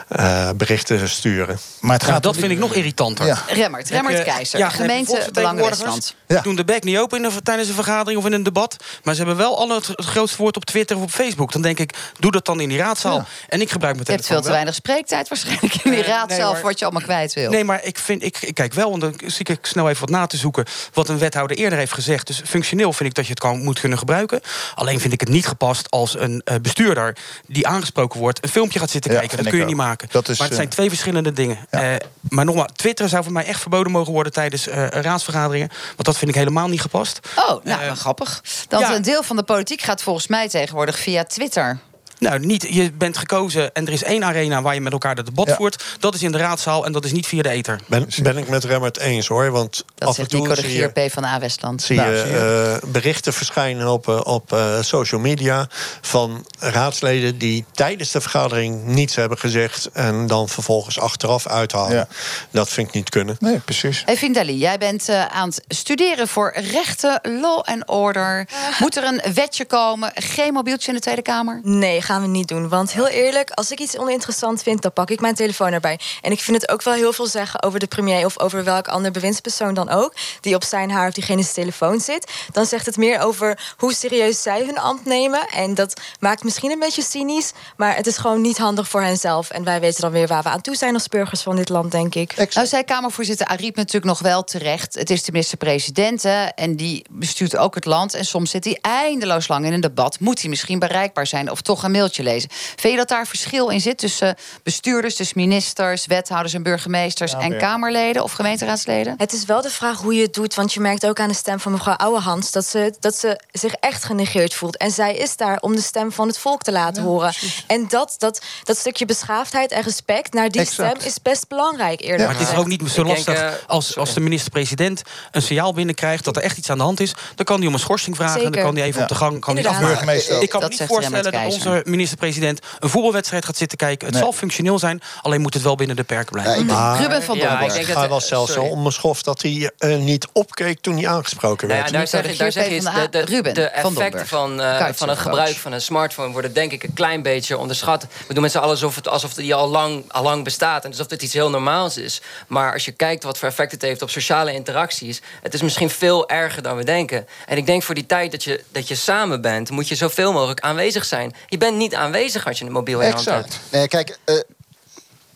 [0.09, 1.59] eh, berichten sturen.
[1.81, 3.27] Maar het Ja, gaat dat vind ik nog irritanter.
[3.27, 3.43] Ja.
[3.49, 5.29] Remmert, Remmert Keizer, ja, gemeente.
[5.57, 6.15] Westland.
[6.27, 6.43] Die Ja.
[6.43, 8.77] doen de bek niet open in de- tijdens een vergadering of in een debat.
[9.03, 11.53] Maar ze hebben wel alle het, het grootste woord op Twitter of op Facebook.
[11.53, 13.15] Dan denk ik, doe dat dan in die raadzaal.
[13.17, 13.25] Ja.
[13.49, 14.53] En ik gebruik mijn Je hebt telefoon veel te wel.
[14.55, 17.51] weinig spreektijd waarschijnlijk in die Eh, raad nee, wat je allemaal kwijt wil.
[17.51, 20.11] Nee, maar ik, vind, ik, ik kijk wel, en dan zie ik snel even wat
[20.11, 20.65] na te zoeken...
[20.93, 22.27] wat een wethouder eerder heeft gezegd.
[22.27, 24.41] Dus functioneel vind ik dat je het kan, moet kunnen gebruiken.
[24.79, 28.79] Alleen vind ik het niet gepast als een eh, bestuurder die aangesproken wordt een filmpje
[28.79, 29.37] gaat zitten Ja, kijken.
[29.37, 30.09] Dat kun je niet maken.
[30.11, 31.59] Dat is, maar het zijn eh, twee verschillende dingen.
[31.71, 31.95] Eh,
[32.29, 35.69] maar nogmaals, Twitter zou voor mij echt verboden mogen worden tijdens eh, raadsvergaderingen.
[35.69, 37.21] Want dat vind ik helemaal niet gepast.
[37.37, 38.43] Oh, nou, grappig.
[38.69, 38.95] Dat ja.
[38.95, 41.79] een deel van de politiek gaat volgens mij tegenwoordig via Twitter.
[42.19, 45.27] Nou, niet, je bent gekozen en er is één arena waar je met elkaar het
[45.27, 45.85] debat voert.
[46.01, 47.81] Dat is in de raadzaal en dat is niet via de ether.
[47.87, 49.51] Ben, ben ik met Remmert eens hoor.
[49.51, 51.83] Want Dat af en toe zie je, P van A Westland.
[51.83, 55.69] zie Nou, je eh, berichten verschijnen op, eh, op eh, social media
[56.01, 62.09] van raadsleden die tijdens de vergadering niets hebben gezegd en dan vervolgens achteraf uithalen.
[62.51, 63.37] Dat vind ik niet kunnen.
[63.39, 64.03] Nee, precies.
[64.05, 68.49] Hey Vindali, jij bent eh, aan het studeren voor rechten, law and order.
[68.79, 70.11] Moet er een wetje komen?
[70.15, 71.61] Geen mobieltje in de Tweede Kamer?
[71.63, 72.69] Nee, gaan we niet doen.
[72.69, 75.99] Want heel eerlijk, als ik iets oninteressant vind, dan pak ik mijn telefoon erbij.
[76.23, 78.89] En ik vind het ook wel heel veel zeggen over de premier of over welk
[78.89, 82.33] ander bewindspersoon dan ook, die op zijn haar of diegene zijn telefoon zit.
[82.53, 85.49] Dan zegt het meer over hoe serieus zij hun ambt nemen.
[85.49, 89.51] En dat maakt misschien een beetje cynisch, maar het is gewoon niet handig voor henzelf.
[89.51, 91.91] En wij weten dan weer waar we aan toe zijn als burgers van dit land,
[91.91, 92.55] denk ik.
[92.55, 94.95] Nou zei Kamervoorzitter Ariep natuurlijk nog wel terecht.
[94.95, 98.15] Het is de minister-president en die bestuurt ook het land.
[98.15, 100.21] En soms zit hij eindeloos lang in een debat.
[100.21, 102.49] Moet hij misschien bereikbaar zijn of toch een mailtje lezen?
[102.51, 107.33] Vind je dat daar verschil in zit tussen bestuurders, dus ministers, wethouders en burgemeesters...
[107.33, 107.59] Ja, en weer.
[107.59, 109.15] Kamerleden of gemeenteraadsleden?
[109.17, 110.55] Het is wel de vraag hoe je het doet.
[110.55, 112.51] Want je merkt ook aan de stem van mevrouw Ouwehans...
[112.51, 114.77] Dat ze, dat ze zich echt genegeerd voelt.
[114.77, 117.35] En zij is daar om de stem van het volk te laten horen.
[117.67, 120.97] En dat, dat, dat stukje beschaafdheid en respect naar die Exact.
[120.97, 121.09] stem...
[121.09, 125.03] is best belangrijk, eerlijk maar het is ook niet zo lastig als, als de minister-president
[125.31, 127.15] een signaal binnenkrijgt dat er echt iets aan de hand is.
[127.35, 128.41] Dan kan hij om een schorsing vragen.
[128.41, 128.53] Zeker.
[128.53, 129.03] Dan kan hij even Ja.
[129.03, 129.93] op de gang kan hij Inderdaad.
[129.99, 130.43] afmaken.
[130.43, 131.83] Ik kan me niet voorstellen dat onze.
[131.89, 134.05] Minister-president een voetbalwedstrijd gaat zitten kijken.
[134.07, 134.23] Het Nee.
[134.25, 136.67] zal functioneel zijn, alleen moet het wel binnen de perken blijven.
[136.67, 138.79] Maar Ruben van ja, ik Ik denk ga dat- wel zelfs zo sorry.
[138.79, 141.91] mijn schof dat hij niet opkeek toen hij aangesproken Nou werd.
[141.93, 143.91] ja, daar zeg, daar de zeg je van De, de A, de, Ruben de van
[143.97, 147.59] effecten van, eh, van het gebruik van een smartphone worden denk ik een klein beetje
[147.59, 148.07] onderschat.
[148.27, 150.91] We doen met z'n allen alsof, het, alsof die al lang, al lang bestaat en
[150.91, 152.21] alsof het iets heel normaals is.
[152.47, 155.91] Maar als je kijkt wat voor effect het heeft op sociale interacties, het is misschien
[155.91, 157.27] veel erger dan we denken.
[157.47, 160.33] En ik denk voor die tijd dat je, dat je samen bent, moet je zoveel
[160.33, 161.35] mogelijk aanwezig zijn.
[161.47, 163.61] Je bent niet aanwezig als je een mobiel in je hand hebt.
[163.71, 164.35] Nee, kijk, eh,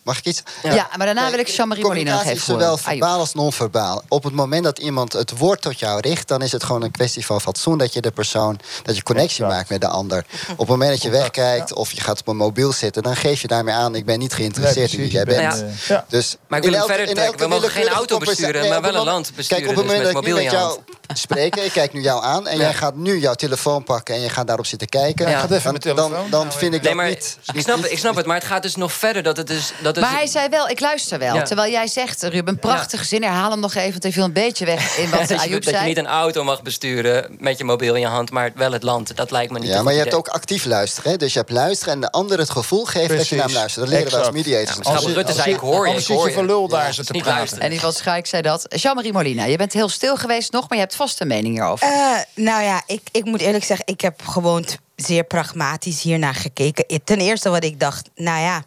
[0.03, 0.43] mag ik iets?
[0.63, 4.03] Ja, maar daarna wil ik Jean-Marie Molina nog Communicatie even is zowel verbaal als non-verbaal.
[4.09, 6.29] Op het moment dat iemand het woord tot jou richt...
[6.29, 8.59] dan is het gewoon een kwestie van fatsoen dat je de persoon...
[8.83, 10.25] dat je connectie maakt met de ander.
[10.51, 13.03] Op het moment dat je wegkijkt of je gaat op een mobiel zitten...
[13.03, 15.61] dan geef je daarmee aan, ik ben niet geïnteresseerd in wie jij bent.
[15.61, 16.05] Nou ja.
[16.09, 17.39] Dus Maar ik wil elke- verder trekken.
[17.39, 19.97] We mogen geen auto besturen, Nee, maar wel een land besturen, Kijk, op het dus
[19.97, 20.81] moment dat ik met jou
[21.15, 21.57] spreek...
[21.57, 24.15] ik kijk nu jou aan en jij gaat nu jouw telefoon pakken...
[24.15, 25.49] en je gaat daarop zitten kijken...
[25.49, 27.39] Dan, mijn telefoon dan, dan vind ik Nee, dat maar niet...
[27.53, 29.23] ik snap, het, ik snap het, maar het gaat dus nog verder.
[29.23, 31.35] Dat het dus, dat Maar hij zei wel, ik luister wel.
[31.35, 31.43] Ja.
[31.43, 33.23] Terwijl jij zegt, Ruben, prachtige zin.
[33.23, 35.53] Herhaal hem nog even, want hij viel een beetje weg in wat dat, je, Ayoub
[35.53, 35.87] dat je zei.
[35.87, 39.17] niet een auto mag besturen met je mobiel in je hand, maar wel het land.
[39.17, 41.11] Dat lijkt me niet Ja, maar je hebt ook actief luisteren.
[41.11, 41.17] Hè?
[41.17, 43.85] Dus je hebt luisteren en de ander het gevoel geven dat je naar hem luistert.
[43.87, 44.77] Dat leren we als mediators.
[44.77, 46.93] Ja, Schabel Rutte zei, ik hoor je, ik zit hoor je voor lul daar Ja,
[46.93, 47.39] ze het te niet praten.
[47.39, 47.65] luisteren.
[47.65, 48.65] En in ieder geval Schaik zei dat.
[48.69, 50.61] Jean-Marie Molina, je bent heel stil geweest nog...
[50.69, 51.87] maar je hebt vast een mening hierover.
[51.87, 51.93] Eh,
[52.35, 54.65] nou ja, ik, ik moet eerlijk zeggen, ik heb gewoon
[55.03, 57.01] zeer pragmatisch hiernaar gekeken.
[57.05, 58.65] Ten eerste wat ik dacht, nou ja,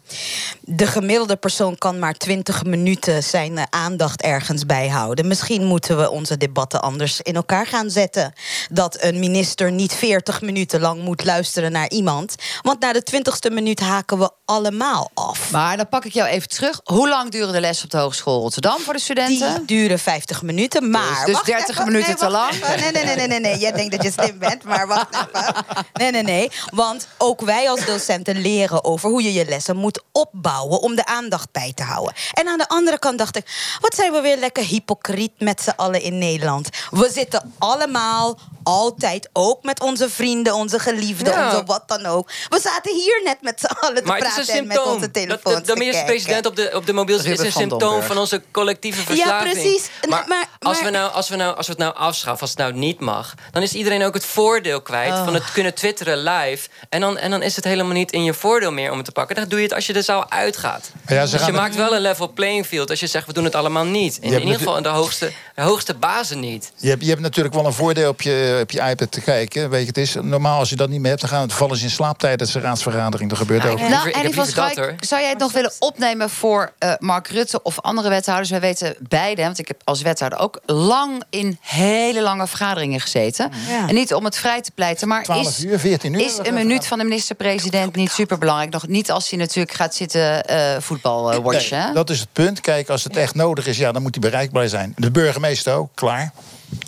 [0.60, 5.26] de gemiddelde persoon kan maar 20 minuten zijn eh, aandacht ergens bijhouden.
[5.26, 8.32] Misschien moeten we onze debatten anders in elkaar gaan zetten.
[8.70, 12.34] Dat een minister niet 40 minuten lang moet luisteren naar iemand.
[12.62, 15.50] Want na de 20ste minuut haken we allemaal af.
[15.50, 16.80] Maar dan pak ik jou even terug.
[16.84, 19.66] Hoe lang duren de les op de Hogeschool Rotterdam voor de studenten?
[19.66, 21.22] Die duren 50 minuten, maar...
[21.24, 22.50] dus wacht 30 even, minuten nee, te lang?
[22.50, 23.58] Nee, nee, nee, nee, nee, nee.
[23.58, 25.54] Jij denkt dat je slim bent, maar wacht even.
[25.92, 26.50] Nee, nee, nee.
[26.74, 30.80] Want ook wij als docenten leren over hoe je je lessen moet opbouwen...
[30.80, 32.14] om de aandacht bij te houden.
[32.32, 33.76] En aan de andere kant dacht ik...
[33.80, 36.68] wat zijn we weer lekker hypocriet met z'n allen in Nederland.
[36.90, 41.44] We zitten allemaal altijd, ook met onze vrienden, onze geliefden, Ja.
[41.46, 42.30] onze wat dan ook.
[42.48, 44.78] We zaten hier net met z'n allen te Maar het is praten een en met
[44.82, 46.50] onze Dat de, telefoons de minister-president kijken.
[46.64, 49.52] op de, op de mobiel is een symptoom van onze collectieve Ja, verslaving.
[49.52, 49.88] precies.
[50.00, 52.50] Nee, Maar, maar- als, we nou, als, we nou, als we het nou afschaffen, als
[52.50, 53.34] het nou niet mag...
[53.52, 55.24] dan is iedereen ook het voordeel kwijt Oh.
[55.24, 56.68] van het kunnen twitteren live.
[56.88, 59.12] En dan, en dan is het helemaal niet in je voordeel meer om het te
[59.12, 59.36] pakken.
[59.36, 60.90] Dan doe je het als je er zaal uitgaat.
[61.06, 63.26] Ja, dus je het- maakt wel een level playing field als je zegt...
[63.26, 64.18] we doen het allemaal niet.
[64.20, 66.72] In, ieder geval in de hoogste, de hoogste bazen niet.
[66.76, 69.70] Je hebt, je hebt natuurlijk wel een voordeel op je, op je iPad te kijken.
[69.70, 71.76] Weet je, het is normaal als je dat niet meer hebt, dan gaan het vallen
[71.76, 73.28] ze in slaap tijdens de raadsvergadering.
[73.30, 73.78] Dat gebeurt ook.
[73.78, 77.28] heb Nou, liever- en liever dat, zou jij het nog willen opnemen voor eh, Mark
[77.28, 78.50] Rutte of andere wethouders?
[78.50, 83.50] Wij weten beide, want ik heb als wethouder ook lang in hele lange vergaderingen gezeten.
[83.68, 83.88] Ja.
[83.88, 86.44] En niet om het vrij te pleiten, maar 12 is, uur, 14 14 uur.
[86.44, 88.72] Is een minuut van de minister-president niet superbelangrijk?
[88.72, 91.78] Nog niet als hij natuurlijk gaat zitten eh voetbal eh, watchen.
[91.84, 92.60] Nee, dat is het punt.
[92.60, 94.92] Kijk, als het echt nodig is, ja, dan moet hij bereikbaar zijn.
[94.96, 96.32] De burgemeester ook, klaar.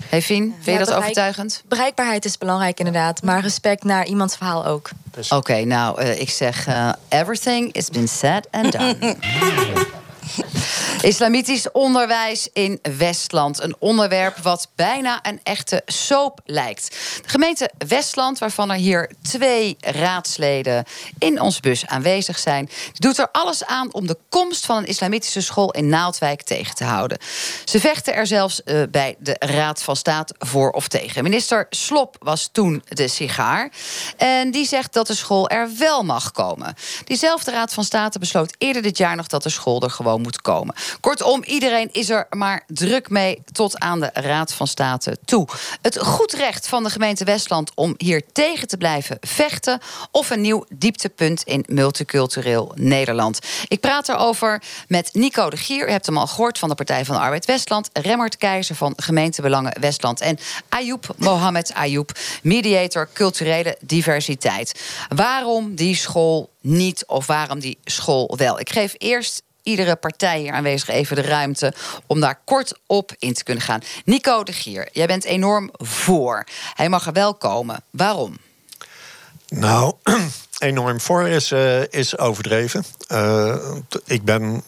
[0.08, 1.62] Hey Fien, vind je Ja, dat bereik- overtuigend?
[1.68, 4.90] Bereikbaarheid is belangrijk inderdaad, maar respect naar iemands verhaal ook.
[5.30, 6.66] Oké, nou, eh, ik zeg...
[6.66, 8.96] eh, everything has been said and done.
[11.02, 13.62] Islamitisch onderwijs in Westland.
[13.62, 16.96] Een onderwerp wat bijna een echte soap lijkt.
[17.22, 20.84] De gemeente Westland, waarvan er hier twee raadsleden
[21.18, 25.40] in ons bus aanwezig zijn, doet er alles aan om de komst van een islamitische
[25.40, 27.18] school in Naaldwijk tegen te houden.
[27.64, 31.22] Ze vechten er zelfs eh, bij de Raad van State voor of tegen.
[31.22, 33.70] Minister Slop was toen de sigaar.
[34.16, 36.74] En die zegt dat de school er wel mag komen.
[37.04, 40.27] Diezelfde Raad van State besloot eerder dit jaar nog dat de school er gewoon moet
[40.36, 40.74] komen.
[41.00, 45.48] Kortom, iedereen is er maar druk mee tot aan de Raad van State toe.
[45.82, 50.40] Het goed recht van de gemeente Westland om hier tegen te blijven vechten of een
[50.40, 53.38] nieuw dieptepunt in multicultureel Nederland.
[53.68, 55.88] Ik praat erover met Nico de Gier.
[55.88, 57.90] U hebt hem al gehoord van de Partij van de Arbeid Westland.
[57.92, 60.20] Remmert Keizer van Gemeentebelangen Westland.
[60.20, 60.38] En
[60.68, 62.10] Ayoub Mohamed Ayoub,
[62.42, 64.80] mediator culturele diversiteit.
[65.08, 68.60] Waarom die school niet of waarom die school wel?
[68.60, 71.72] Ik geef eerst iedere partij hier aanwezig even de ruimte
[72.06, 73.80] om daar kort op in te kunnen gaan.
[74.04, 76.44] Nico de Gier, jij bent enorm voor.
[76.74, 77.82] Hij mag er wel komen.
[77.90, 78.36] Waarom?
[79.48, 79.94] Nou,
[80.58, 82.84] enorm voor is, eh, is overdreven.
[83.06, 83.56] Eh,
[84.04, 84.62] ik ben,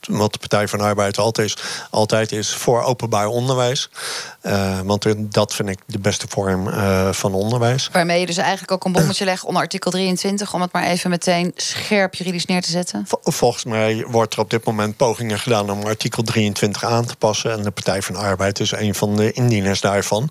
[0.00, 1.56] wat de Partij van de Arbeid altijd is,
[1.90, 3.90] altijd is voor openbaar onderwijs.
[4.40, 7.88] Eh, want dat vind ik de beste vorm eh, van onderwijs.
[7.92, 10.54] Waarmee je dus eigenlijk ook een bommetje legt onder artikel 23...
[10.54, 13.06] om het maar even meteen scherp juridisch neer te zetten?
[13.22, 17.52] Volgens mij wordt er op dit moment pogingen gedaan om artikel 23 aan te passen.
[17.52, 20.30] En de Partij van de Arbeid is een van de indieners daarvan.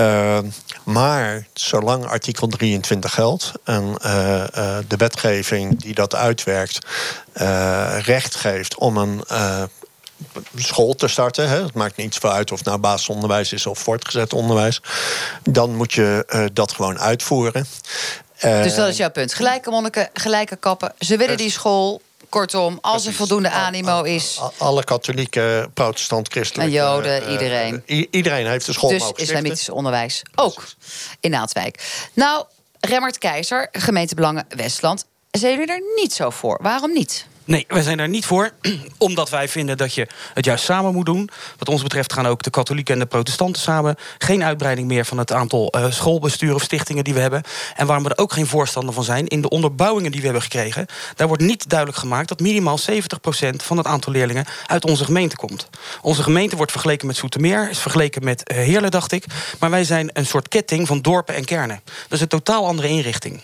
[0.00, 0.38] Uh,
[0.84, 6.78] maar zolang artikel 23 geldt en uh, uh, de wetgeving die dat uitwerkt
[8.04, 9.24] recht geeft om een
[10.56, 13.78] school te starten, hè, het maakt niet zoveel uit of het nou basisonderwijs is of
[13.78, 14.82] voortgezet onderwijs,
[15.42, 17.66] dan moet je dat gewoon uitvoeren.
[18.40, 19.34] dus dat is jouw punt.
[19.34, 20.92] Gelijke monniken, gelijke kappen.
[20.98, 24.40] Ze willen die school Kortom, als er voldoende animo is.
[24.58, 26.78] Alle katholieken, protestant, christelijke.
[26.78, 27.82] En joden, iedereen.
[27.86, 30.64] Uh, iedereen heeft de school Dus islamitisch onderwijs ook
[31.20, 32.08] in Naaldwijk.
[32.14, 32.44] Nou,
[32.80, 35.04] Remmert Keizer, gemeentebelangen Westland.
[35.30, 36.58] Zijn jullie er niet zo voor?
[36.62, 37.26] Waarom niet?
[37.50, 38.50] Nee, wij zijn daar niet voor.
[38.98, 41.30] Omdat wij vinden dat je het juist samen moet doen.
[41.58, 43.96] Wat ons betreft gaan ook de katholieken en de protestanten samen.
[44.18, 47.42] Geen uitbreiding meer van het aantal uh, schoolbesturen of stichtingen die we hebben.
[47.76, 49.26] En waarom we er ook geen voorstander van zijn...
[49.26, 50.86] in de onderbouwingen die we hebben gekregen...
[51.16, 52.82] daar wordt niet duidelijk gemaakt dat minimaal 70%
[53.56, 54.46] van het aantal leerlingen...
[54.66, 55.68] uit onze gemeente komt.
[56.02, 57.70] Onze gemeente wordt vergeleken met Zoetermeer.
[57.70, 59.24] Is vergeleken met uh, Heerlen, dacht ik.
[59.58, 61.80] Maar wij zijn een soort ketting van dorpen en kernen.
[61.84, 63.40] Dat is een totaal andere inrichting.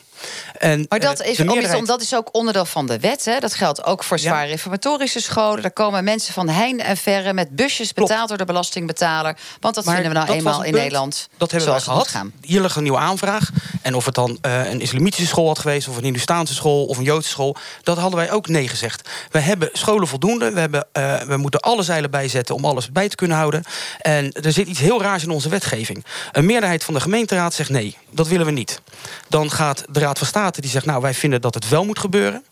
[0.58, 1.86] En, maar dat uh, is, meerderheid...
[1.86, 3.24] dat is ook onderdeel van de wet.
[3.24, 3.38] Hè?
[3.38, 4.50] Dat geldt ook voor zwaar ja.
[4.50, 5.62] reformatorische scholen.
[5.62, 8.28] Daar komen mensen van heinde en verre met busjes betaald Klopt.
[8.28, 9.36] door de belastingbetaler.
[9.60, 10.82] Want dat maar vinden we nou eenmaal in punt.
[10.82, 11.28] Nederland.
[11.36, 12.08] Dat hebben we gehad.
[12.08, 12.32] Gaan.
[12.40, 13.50] Hier ligt een nieuwe aanvraag.
[13.82, 16.98] En of het dan uh, een islamitische school had geweest, of een Hindustaanse school, of
[16.98, 19.08] een Joodse school, dat hadden wij ook nee gezegd.
[19.30, 20.50] We hebben scholen voldoende.
[20.50, 23.64] We, hebben, uh, we moeten alle zeilen bijzetten om alles bij te kunnen houden.
[24.00, 26.04] En er zit iets heel raars in onze wetgeving.
[26.32, 28.80] Een meerderheid van de gemeenteraad zegt nee, dat willen we niet.
[29.28, 31.98] Dan gaat de Raad van State die zegt, nou, wij vinden dat het wel moet
[31.98, 32.44] gebeuren.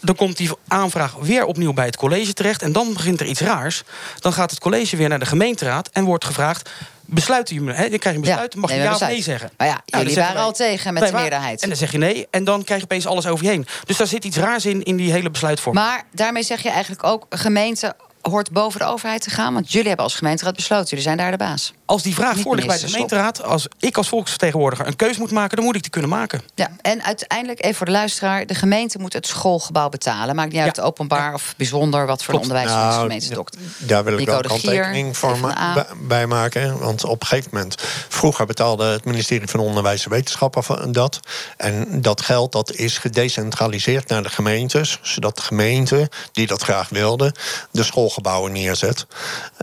[0.00, 2.62] Dan komt die aanvraag weer opnieuw bij het college terecht.
[2.62, 3.82] En dan begint er iets raars.
[4.18, 6.70] Dan gaat het college weer naar de gemeenteraad en wordt gevraagd.
[7.04, 7.84] Besluiten jullie, hè?
[7.84, 9.50] Je krijgt een besluit, ja, mag je ja of nee zeggen.
[9.56, 11.62] Maar ja, nou, jullie waren wij, al tegen met de meerderheid.
[11.62, 13.66] En dan zeg je nee, en dan krijg je opeens alles over je heen.
[13.84, 15.86] Dus daar zit iets raars in, in die hele besluitvorming.
[15.86, 19.54] Maar daarmee zeg je eigenlijk ook, gemeente hoort boven de overheid te gaan?
[19.54, 21.72] Want jullie hebben als gemeenteraad besloten, jullie zijn daar de baas.
[21.90, 25.56] Als die vraag voorligt bij de gemeenteraad, als ik als volksvertegenwoordiger een keus moet maken,
[25.56, 26.42] dan moet ik die kunnen maken.
[26.54, 30.34] Ja, en uiteindelijk, even voor de luisteraar, de gemeente moet het schoolgebouw betalen.
[30.34, 30.82] Maakt niet uit ja.
[30.82, 31.34] openbaar ja.
[31.34, 33.56] of bijzonder wat voor onderwijs nou, de gemeente dokt.
[33.78, 36.78] Daar wil ik Nico wel een kanttekening voor ma bij maken.
[36.78, 37.74] Want op een gegeven moment,
[38.08, 41.20] vroeger betaalde het ministerie van Onderwijs en Wetenschappen dat.
[41.56, 46.88] En dat geld dat is gedecentraliseerd naar de gemeentes, zodat de gemeente, die dat graag
[46.88, 47.34] wilde,
[47.70, 49.06] de schoolgebouwen neerzet.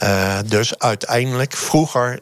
[0.03, 2.16] Uh, dus uiteindelijk, vroeger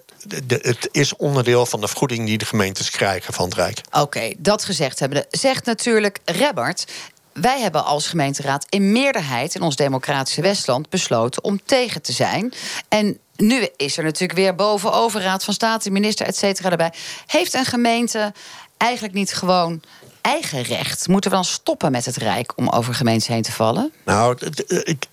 [0.48, 3.82] het is onderdeel van de vergoeding die de gemeentes krijgen van het Rijk.
[3.92, 5.26] Oké, dat gezegd hebben.
[5.30, 6.86] Zegt natuurlijk Rebbert.
[7.34, 12.54] Wij hebben als gemeenteraad in meerderheid in ons democratische Westland besloten om tegen te zijn.
[12.88, 16.94] En nu is er natuurlijk weer bovenover Raad van State, minister, et cetera erbij.
[17.26, 18.34] Heeft een gemeente
[18.78, 19.82] eigenlijk niet gewoon
[20.26, 21.08] eigen recht?
[21.08, 23.92] Moeten we dan stoppen met het Rijk om over gemeentes heen te vallen?
[24.06, 24.38] Nou,
[24.84, 25.06] ik,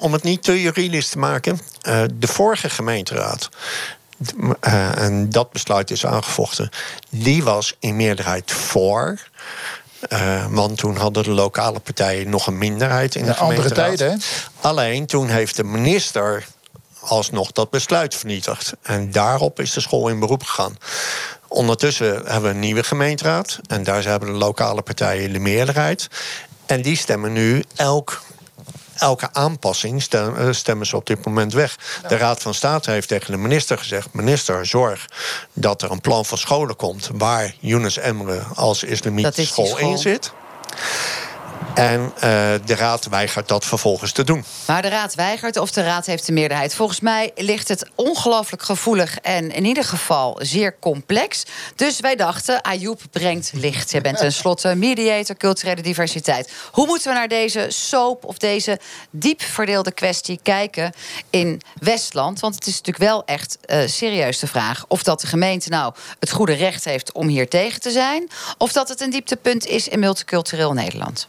[0.00, 1.60] om het niet te juridisch te maken.
[2.14, 3.48] De vorige gemeenteraad
[4.60, 6.70] eh, en dat besluit is aangevochten,
[7.08, 9.18] die was in meerderheid voor.
[10.08, 14.20] Uh, want toen hadden de lokale partijen nog een minderheid in de, de andere tijden.
[14.60, 16.46] Alleen toen heeft de minister
[17.02, 18.72] alsnog dat besluit vernietigd.
[18.82, 20.76] En daarop is de school in beroep gegaan.
[21.48, 23.58] Ondertussen hebben we een nieuwe gemeenteraad.
[23.66, 26.08] En daar hebben de lokale partijen de meerderheid.
[26.66, 28.22] En die stemmen nu elk
[29.02, 31.78] elke aanpassing eh, stemmen ze op dit moment weg.
[32.08, 35.06] De Raad van State heeft tegen de minister gezegd: minister, zorg
[35.52, 39.98] dat er een plan van scholen komt waar Yunus Emre als islamitische school, school in
[39.98, 40.32] zit.
[41.74, 42.20] En uh,
[42.64, 44.44] de raad weigert dat vervolgens te doen.
[44.66, 46.74] Maar de raad weigert of de raad heeft de meerderheid.
[46.74, 51.42] Volgens mij ligt het ongelooflijk gevoelig en in ieder geval zeer complex.
[51.76, 53.90] Dus wij dachten, Ayoub brengt licht.
[53.90, 56.52] Je bent tenslotte mediator culturele diversiteit.
[56.72, 58.78] Hoe moeten we naar deze soap of deze
[59.10, 60.92] diep verdeelde kwestie kijken
[61.30, 62.40] in Westland?
[62.40, 65.94] Want het is natuurlijk wel echt uh, serieus de vraag of dat de gemeente nou
[66.18, 69.88] het goede recht heeft om hier tegen te zijn, of dat het een dieptepunt is
[69.88, 71.26] in multicultureel Nederland.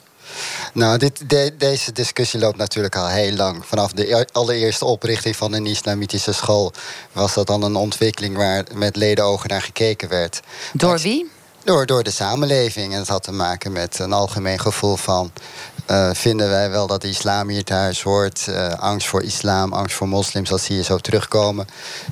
[0.74, 1.24] Nou, dit,
[1.58, 3.66] deze discussie loopt natuurlijk al heel lang.
[3.66, 6.72] Vanaf de allereerste oprichting van een islamitische school
[7.12, 10.40] was dat dan een ontwikkeling waar met ledenogen naar gekeken werd.
[10.74, 11.32] Door wie?
[11.64, 12.94] Door, door de samenleving.
[12.94, 15.32] En het had te maken met een algemeen gevoel van.
[15.92, 18.46] Uh, vinden wij wel dat de islam hier thuis hoort?
[18.50, 21.68] Uh, angst voor islam, angst voor moslims, dat zie je zo terugkomen.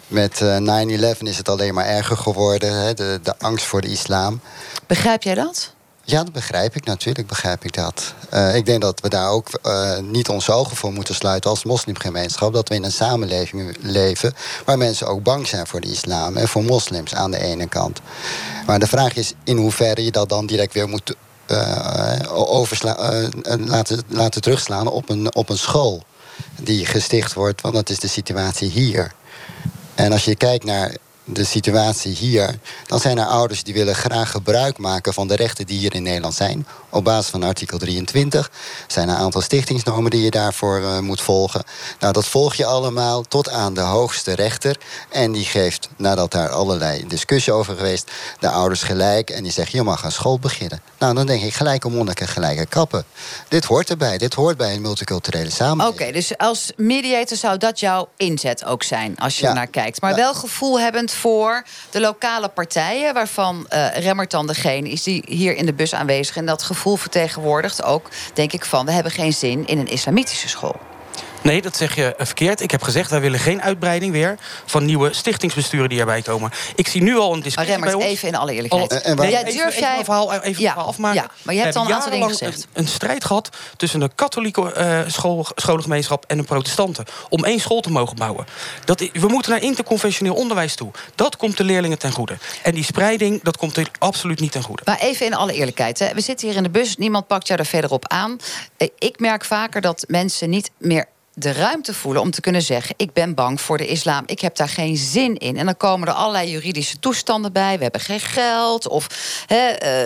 [0.07, 2.93] Met uh, eh, 9-11 is het alleen maar erger geworden, hè?
[2.93, 4.41] De, de angst voor de islam.
[4.87, 5.73] Begrijp jij dat?
[6.03, 6.85] Ja, dat begrijp ik.
[6.85, 8.13] Natuurlijk begrijp ik dat.
[8.33, 11.63] Uh, ik denk dat we daar ook uh, niet onze ogen voor moeten sluiten als
[11.63, 12.53] moslimgemeenschap.
[12.53, 14.33] Dat we in een samenleving leven
[14.65, 17.99] waar mensen ook bang zijn voor de islam en voor moslims aan de ene kant.
[18.65, 21.15] Maar de vraag is in hoeverre je dat dan direct weer moet
[21.47, 22.15] uh,
[23.65, 26.03] laten, laten terugslaan op een, op een school
[26.61, 27.61] die gesticht wordt.
[27.61, 29.11] Want dat is de situatie hier.
[29.95, 30.95] En als je kijkt naar
[31.33, 35.65] de situatie hier, dan zijn er ouders die willen graag gebruik maken van de rechten
[35.65, 36.67] die hier in Nederland zijn.
[36.89, 38.51] Op basis van artikel 23
[38.87, 41.63] zijn er een aantal stichtingsnormen die je daarvoor uh, moet volgen.
[41.99, 44.77] Nou, dat volg je allemaal tot aan de hoogste rechter.
[45.09, 49.29] En die geeft, nadat daar allerlei discussie over geweest, de ouders gelijk.
[49.29, 50.81] En die zegt, je mag aan school beginnen.
[50.99, 53.05] Nou, dan denk ik gelijke monniken, gelijke kappen.
[53.47, 54.17] Dit hoort erbij.
[54.17, 56.01] Dit hoort bij een multiculturele samenleving.
[56.01, 59.53] Oké, dus als mediator zou dat jouw inzet ook zijn, als je ja.
[59.53, 60.01] naar kijkt.
[60.01, 63.13] Maar wel gevoel hebbend voor de lokale partijen...
[63.13, 66.35] waarvan uh, Remmert dan degene is die hier in de bus aanwezig...
[66.35, 68.85] en dat gevoel vertegenwoordigt ook, denk ik, van...
[68.85, 70.90] we hebben geen zin in een islamitische school.
[71.41, 72.61] Nee, dat zeg je verkeerd.
[72.61, 74.37] Ik heb gezegd, wij willen geen uitbreiding weer...
[74.65, 76.51] van nieuwe stichtingsbesturen die erbij komen.
[76.75, 78.05] Ik zie nu al een discussie maar bij ons...
[78.05, 78.91] even in alle eerlijkheid.
[78.91, 79.93] Oh, en, en ja, durf jij...
[79.93, 81.21] Even, verhaal, even ja, afmaken.
[81.21, 82.55] Ja, maar je hebt dan een aantal dingen gezegd.
[82.55, 86.25] Een, een, strijd gehad tussen een katholieke uh, school, scholengemeenschap...
[86.27, 88.45] en een protestanten, om één school te mogen bouwen.
[88.85, 90.91] Dat, we moeten naar interconfessioneel onderwijs toe.
[91.15, 92.37] Dat komt de leerlingen ten goede.
[92.63, 94.81] En die spreiding, dat komt er absoluut niet ten goede.
[94.85, 95.99] Maar even in alle eerlijkheid.
[95.99, 96.13] Hè.
[96.13, 98.37] We zitten hier in de bus, niemand pakt jou er verder op aan.
[98.77, 102.95] Eh, ik merk vaker dat mensen niet meer de ruimte voelen om te kunnen zeggen:
[102.97, 105.57] Ik ben bang voor de islam, ik heb daar geen zin in.
[105.57, 107.77] En dan komen er allerlei juridische toestanden bij.
[107.77, 109.07] We hebben geen geld of
[109.41, 109.57] uh,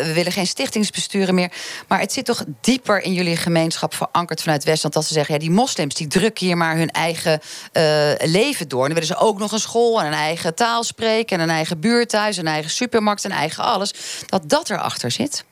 [0.06, 1.52] we willen geen stichtingsbesturen meer.
[1.88, 5.40] Maar het zit toch dieper in jullie gemeenschap verankerd vanuit Westland dat ze zeggen: ja,
[5.40, 7.40] die moslims die drukken hier maar hun eigen
[7.74, 8.82] uh, leven door.
[8.82, 11.56] En dan willen ze ook nog een school en een eigen taal spreken, en een
[11.56, 13.94] eigen buurthuis, een eigen supermarkt, een eigen alles.
[14.26, 15.46] Dat dat erachter zit.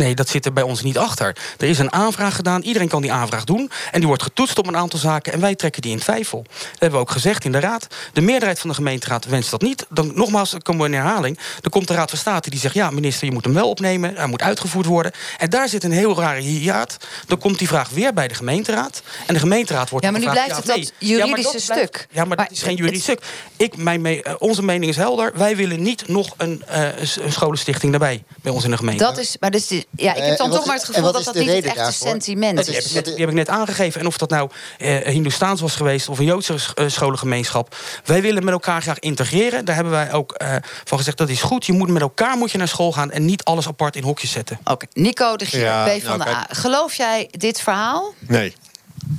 [0.00, 1.36] Nee, dat zit er bij ons niet achter.
[1.58, 3.70] Er is een aanvraag gedaan, iedereen kan die aanvraag doen...
[3.90, 6.42] en die wordt getoetst op een aantal zaken en wij trekken die in twijfel.
[6.42, 7.86] Dat hebben we ook gezegd in de Raad.
[8.12, 9.86] De meerderheid van de gemeenteraad wenst dat niet.
[9.88, 11.38] Dan, nogmaals, dan komen we in herhaling.
[11.60, 12.74] Dan komt de Raad van State die zegt...
[12.74, 15.12] ja, minister, je moet hem wel opnemen, hij moet uitgevoerd worden.
[15.38, 16.96] En daar zit een heel rare hiaat.
[17.26, 19.02] Dan komt die vraag weer bij de gemeenteraad.
[19.26, 22.06] En de gemeenteraad wordt Ja, maar nu blijft het dat juridische ja, stuk.
[22.10, 23.22] ja, maar, dat is geen juridisch stuk.
[23.56, 25.32] Ik, mijn me uh, onze mening is helder.
[25.34, 29.04] Wij willen niet nog een, uh, een scholenstichting daarbij bij ons in de gemeente.
[29.04, 31.48] Dat is, maar dus, ja, ik heb dan toch maar het gevoel dat dat niet
[31.48, 32.84] het echte sentiment is.
[32.84, 34.00] Die heb, die heb ik net aangegeven.
[34.00, 37.76] En of dat nou eh, Hindoestaans was geweest of een Joodse uh, scholengemeenschap.
[38.04, 39.64] Wij willen met elkaar graag integreren.
[39.64, 41.66] Daar hebben wij ook uh, van gezegd dat is goed.
[41.66, 44.30] Je moet met elkaar moet je naar school gaan en niet alles apart in hokjes
[44.30, 44.58] zetten.
[44.64, 46.46] Oké, Nico de Gier, ja, B van nou, de A.
[46.50, 48.14] Geloof jij dit verhaal?
[48.18, 48.54] Nee.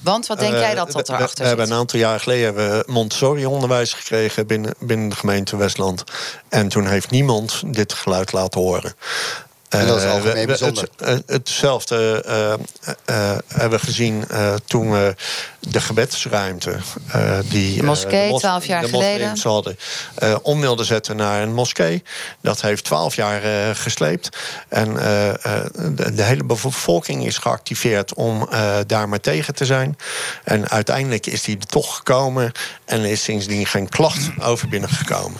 [0.04, 1.38] Want wat denk jij dat dat erachter zit?
[1.38, 6.04] We hebben een aantal jaar geleden we Montessori-onderwijs gekregen binnen, binnen de gemeente Westland.
[6.50, 8.94] En toen heeft niemand dit geluid laten horen.
[9.72, 10.88] En dat is Eh, algemeen we- we- bijzonder.
[10.98, 15.16] het- eh, hetzelfde eh, eh, hebben we gezien eh, toen we
[15.60, 16.76] de gebedsruimte...
[17.12, 19.38] eh, die, De moskee, eh, mos- 12 jaar de geleden.
[19.44, 19.78] hadden
[20.16, 22.04] eh, om wilden zetten naar een moskee.
[22.42, 24.38] Dat heeft 12 jaar eh, gesleept.
[24.70, 29.66] En eh, eh, de, de hele bevolking is geactiveerd om eh, daar maar tegen te
[29.66, 29.98] zijn.
[30.44, 32.52] En uiteindelijk is die er toch gekomen...
[32.86, 35.40] en er is sindsdien geen klacht over binnengekomen.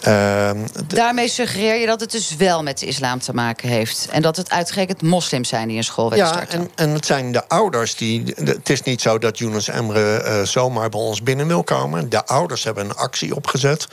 [0.00, 4.08] Ehm, Daarmee suggereer je dat het dus wel met de islam te maken heeft.
[4.10, 6.58] En dat het uitgerekend moslims zijn die een school willen Ja, starten.
[6.58, 8.22] en, en het zijn de ouders die.
[8.24, 12.08] de- Het is niet zo dat Yunus Emre eh, zomaar bij ons binnen wil komen.
[12.08, 13.86] De ouders hebben een actie opgezet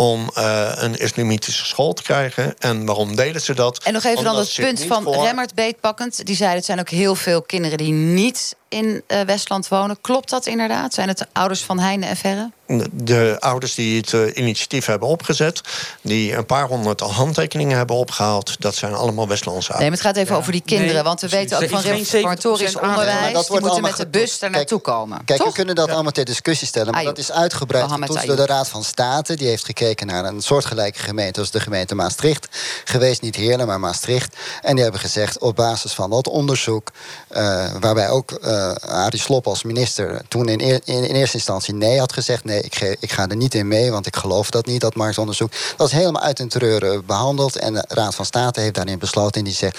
[0.00, 2.54] om eh, een islamitische school te krijgen.
[2.58, 3.82] En waarom deden ze dat?
[3.82, 6.26] En nog even dan het punt van voor- Remmert beetpakkend.
[6.26, 10.00] Die zei, het zijn ook heel veel kinderen die niet in eh, Westland wonen.
[10.00, 10.94] Klopt dat inderdaad?
[10.94, 12.50] Zijn het de ouders van Heine en Verre?
[12.92, 15.60] De ouders die het eh, initiatief hebben opgezet,
[16.02, 20.16] die een paar honderd handtekeningen hebben opgehaald, dat zijn allemaal Westlandse Nee, maar het gaat
[20.16, 20.94] even over die kinderen.
[20.94, 21.50] Nee, want we precies.
[21.50, 22.98] weten ook van reformatorisch 70% aandacht.
[22.98, 23.32] onderwijs.
[23.32, 25.24] Dat die moeten met de bus er naartoe komen.
[25.24, 26.90] Kijk, we kunnen dat allemaal ter discussie stellen.
[26.90, 27.16] Maar Ayoub.
[27.16, 27.88] dat is uitgebreid
[28.26, 28.46] door de.
[28.46, 29.34] Raad van State.
[29.34, 32.48] Die heeft gekeken naar een soortgelijke gemeente als de gemeente Maastricht.
[32.84, 34.36] Geweest niet Heerlen, maar Maastricht.
[34.62, 36.90] En die hebben gezegd op basis van dat onderzoek...
[37.28, 42.12] eh, waarbij ook eh Arie Slob als minister toen in, in, eerste instantie nee had
[42.12, 42.44] gezegd...
[42.44, 45.52] nee, ik, ik ga er niet in mee, want ik geloof dat niet, dat marktonderzoek.
[45.76, 47.56] Dat is helemaal uit en treuren behandeld.
[47.56, 49.78] En de Raad van State heeft daarin besloten en die zegt...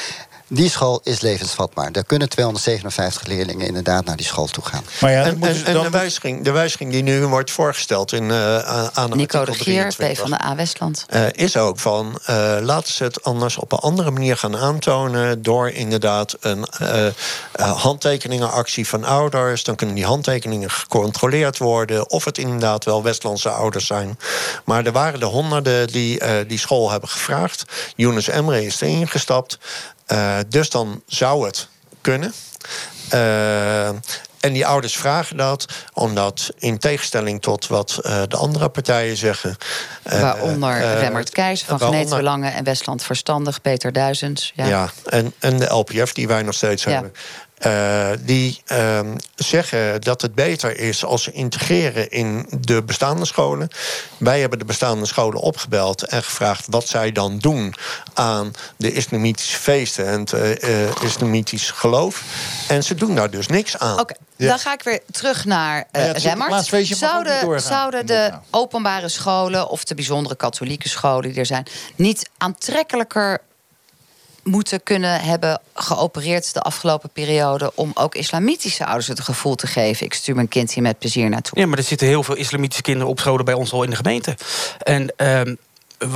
[0.53, 1.91] Die school is levensvatbaar.
[1.91, 4.83] Daar kunnen 257 leerlingen inderdaad naar die school toe gaan.
[5.01, 7.51] Maar ja, En, moeten en, ze en dan de, wijziging, de wijziging die nu wordt
[7.51, 10.19] voorgesteld in, eh, aan Nico de artikel Gier, P 23.
[10.19, 11.05] van de A Westland.
[11.09, 15.41] Eh, is ook van eh, laten ze het anders op een andere manier gaan aantonen.
[15.41, 16.65] door inderdaad een
[17.57, 19.63] handtekeningenactie van ouders.
[19.63, 22.09] Dan kunnen die handtekeningen gecontroleerd worden.
[22.09, 24.17] of het inderdaad wel Westlandse ouders zijn.
[24.65, 27.65] Maar er waren de honderden die eh, die school hebben gevraagd.
[27.95, 29.59] Yunus Emre is erin gestapt.
[30.11, 31.67] Eh, dus dan zou het
[32.01, 32.33] kunnen.
[33.09, 33.87] Eh,
[34.39, 39.57] en die ouders vragen dat, omdat in tegenstelling tot wat eh, de andere partijen zeggen.
[40.03, 44.51] Waaronder eh, Remmert Keijs van waaronder- Genetische Belangen en Westland Verstandig, Peter Duizends.
[44.55, 44.65] Ja.
[44.65, 46.91] Ja, en, en de LPF die wij nog steeds Ja.
[46.91, 47.13] hebben.
[47.61, 53.67] Eh, die ehm, zeggen dat het beter is als ze integreren in de bestaande scholen.
[54.17, 57.73] Wij hebben de bestaande scholen opgebeld en gevraagd wat zij dan doen
[58.13, 62.23] aan de islamitische feesten en het eh, eh, islamitisch geloof.
[62.67, 63.99] En ze doen daar dus niks aan.
[63.99, 66.87] Oké, dan ga ik weer terug naar Ja, eh het Remmert.
[66.87, 73.41] Zouden, zouden de openbare scholen of de bijzondere katholieke scholen die er zijn, niet aantrekkelijker
[74.43, 80.05] moeten kunnen hebben geopereerd de afgelopen periode om ook islamitische ouders het gevoel te geven:
[80.05, 81.59] ik stuur mijn kind hier met plezier naartoe.
[81.59, 83.95] Ja, maar er zitten heel veel islamitische kinderen op scholen bij ons al in de
[83.95, 84.37] gemeente.
[84.77, 85.55] En ehm,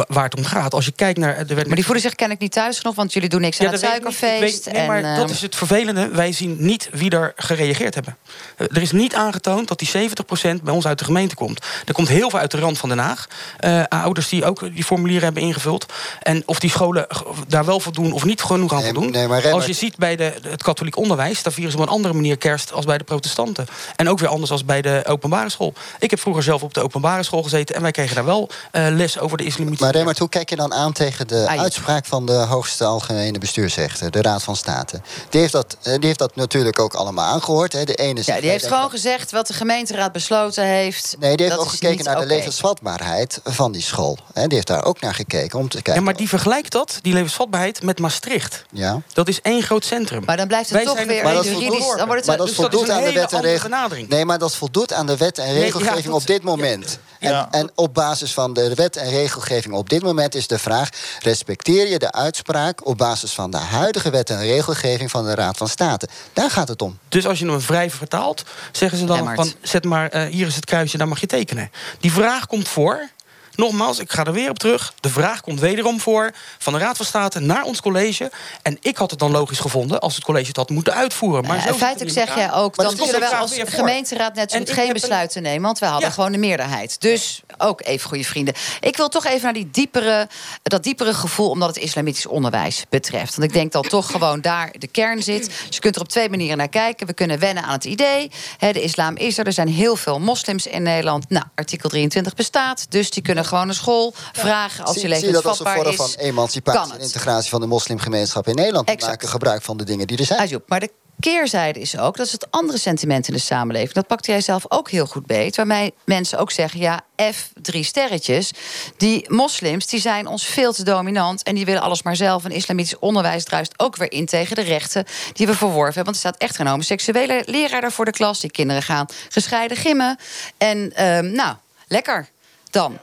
[0.07, 1.35] waar het om gaat, als je kijkt naar...
[1.47, 3.71] Werd Maar die voelen zich kennelijk niet thuis genoeg, want jullie doen niks aan Ja,
[3.71, 3.87] het ik.
[3.87, 4.65] Ik suikerfeest.
[4.65, 6.07] weet- nee, maar dat ehm, is het vervelende.
[6.07, 8.17] Wij zien niet wie er gereageerd hebben.
[8.57, 11.65] Eh, Er is niet aangetoond dat die 70% bij ons uit de gemeente komt.
[11.85, 13.27] Er komt heel veel uit de rand van Den Haag.
[13.57, 15.85] Eh, ouders die ook die formulieren hebben ingevuld.
[16.21, 17.07] En of die scholen
[17.47, 19.11] daar wel voldoen of niet genoeg aan voldoen.
[19.11, 21.43] nee, maar Remmert- als je ziet bij de, het katholiek onderwijs...
[21.43, 23.65] daar vieren ze op een andere manier kerst als bij de protestanten.
[23.95, 25.73] En ook weer anders als bij de openbare school.
[25.99, 27.75] Ik heb vroeger zelf op de openbare school gezeten...
[27.75, 29.43] en wij kregen daar wel eh, les over de
[29.79, 31.59] Maar Remmert, hoe kijk je dan aan tegen de Ayoub.
[31.63, 35.01] uitspraak van de hoogste algemene bestuursrechter, de Raad van State?
[35.29, 37.73] Die heeft dat, eh, die heeft dat natuurlijk ook allemaal aangehoord.
[37.73, 37.83] Hè.
[37.83, 41.15] De ene ja, die heeft gewoon gezegd wat de gemeenteraad besloten heeft.
[41.19, 44.17] Nee, die heeft ook gekeken naar de levensvatbaarheid van die school.
[44.33, 44.43] Hè.
[44.47, 45.93] Die heeft daar ook naar gekeken om te kijken.
[45.93, 48.63] Ja, maar die vergelijkt dat, die levensvatbaarheid, met Maastricht.
[48.71, 49.01] Ja.
[49.13, 50.23] Dat is één groot centrum.
[50.25, 51.69] Maar dan blijft het Wij toch zijn weer Maar een dat juridisch.
[51.69, 53.29] voldoet- Dan wordt het maar dat dus dat is voldoet een aan de hele wet
[53.31, 53.69] en andere regel.
[53.69, 54.09] benadering.
[54.09, 56.99] Nee, maar dat voldoet aan de wet en ja, regelgeving dat- op dit moment.
[57.19, 57.47] En, Ja.
[57.51, 60.89] en op basis van de wet en regelgeving op dit moment is de vraag:
[61.19, 65.57] respecteer je de uitspraak op basis van de huidige wet en regelgeving van de Raad
[65.57, 66.07] van State?
[66.33, 66.97] Daar gaat het om.
[67.09, 70.55] Dus als je hem vrij vertaalt, zeggen ze dan van zet maar eh, hier is
[70.55, 71.71] het kruisje, daar mag je tekenen.
[71.99, 73.09] Die vraag komt voor.
[73.55, 74.93] Nogmaals, ik ga er weer op terug.
[74.99, 78.31] De vraag komt wederom voor van de Raad van State naar ons college.
[78.61, 81.45] En ik had het dan logisch gevonden als het college het had moeten uitvoeren.
[81.45, 84.59] Maar zit het feitelijk zeg jij ook, dan dat kunnen we als gemeenteraad net zo
[84.65, 85.61] geen besluiten nemen.
[85.61, 86.13] Want we hadden Ja.
[86.13, 87.01] gewoon de meerderheid.
[87.01, 88.53] Dus ook even goede vrienden.
[88.79, 90.27] Ik wil toch even naar die diepere,
[90.63, 91.49] dat diepere gevoel...
[91.49, 93.35] omdat het islamitisch onderwijs betreft.
[93.35, 95.45] Want ik denk dat toch gewoon daar de kern zit.
[95.45, 97.07] Dus je kunt er op twee manieren naar kijken.
[97.07, 98.31] We kunnen wennen aan het idee.
[98.59, 99.45] De islam is er.
[99.45, 101.29] Er zijn heel veel moslims in Nederland.
[101.29, 102.85] Nou, artikel 23 bestaat.
[102.89, 104.85] Dus die kunnen gewoon een school vragen...
[104.85, 105.95] als zie, die zie je dat als een vorm is.
[105.95, 108.87] van emancipatie en integratie van de moslimgemeenschap in Nederland?
[108.87, 109.11] Exact.
[109.11, 110.39] maken gebruik van de dingen die er zijn.
[110.39, 113.93] Ajoep, maar de keerzijde is ook, dat is het andere sentiment in de samenleving.
[113.93, 115.55] Dat pakt jij zelf ook heel goed beet.
[115.55, 118.51] Waarmee mensen ook zeggen, ja, F, drie sterretjes.
[118.97, 121.43] Die moslims die zijn ons veel te dominant.
[121.43, 122.45] En die willen alles maar zelf.
[122.45, 126.03] En islamitisch onderwijs druist ook weer in tegen de rechten die we verworven hebben.
[126.03, 128.39] Want er staat echt geen homoseksuele leraar daar voor de klas.
[128.39, 130.17] Die kinderen gaan gescheiden gimmen.
[130.57, 131.55] En ehm, nou,
[131.87, 132.29] lekker
[132.69, 132.99] dan.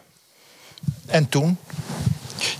[1.06, 1.56] En toen?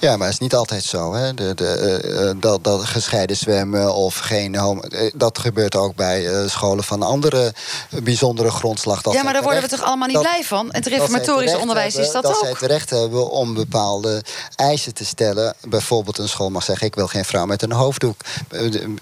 [0.01, 1.15] Ja, maar het is niet altijd zo.
[1.15, 1.35] Hè?
[1.35, 4.81] De, de, eh, eh, dat, dat gescheiden zwemmen of geen homo...
[4.81, 7.55] eh, Dat gebeurt ook bij scholen van andere
[8.03, 9.03] bijzondere grondslag.
[9.03, 10.65] Dat ja, maar daar worden we toch allemaal niet dat- blij van?
[10.65, 12.45] Het dat zij reformatorisch terecht onderwijs is dat, dat ook.
[12.45, 14.23] zij terecht hebben om bepaalde
[14.57, 15.55] eisen te stellen.
[15.69, 16.87] Bijvoorbeeld een school mag zeggen...
[16.87, 18.21] ik wil geen vrouw met een hoofddoek.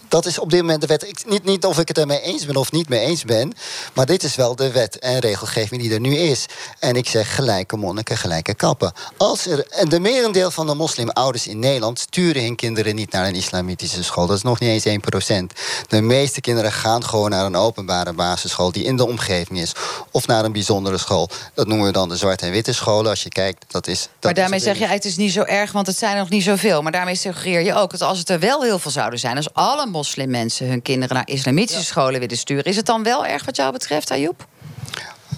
[0.08, 1.08] Dat is op dit moment de wet.
[1.08, 3.52] Ik, niet, niet of ik het ermee eens ben of niet mee eens ben...
[3.94, 6.46] maar dit is wel de wet en regelgeving die er nu is.
[6.78, 8.92] En ik zeg gelijke monniken, gelijke kappen.
[9.16, 11.98] Als er, en de merendeel van de moslimouders in Nederland...
[11.98, 14.26] sturen hun kinderen niet naar een islamitische school.
[14.26, 14.98] Dat is nog niet eens
[15.32, 15.44] 1%.
[15.88, 18.72] De meeste kinderen gaan gewoon naar een openbare basisschool...
[18.72, 19.72] die in de omgeving is.
[20.10, 21.28] Of naar een bijzondere school.
[21.54, 23.10] Dat noemen we dan de zwarte en witte scholen.
[23.10, 24.00] Als je kijkt, dat is...
[24.00, 26.30] Dat maar daarmee zeg je, het is niet zo erg, want het zijn er nog
[26.30, 26.82] niet zoveel.
[26.82, 29.36] Maar daarmee suggereer je ook dat als het er wel heel veel zouden zijn...
[29.36, 32.64] als alle moslimmensen hun kinderen naar islamitische scholen willen sturen...
[32.64, 34.46] is het dan wel erg wat jou betreft, Ayoub?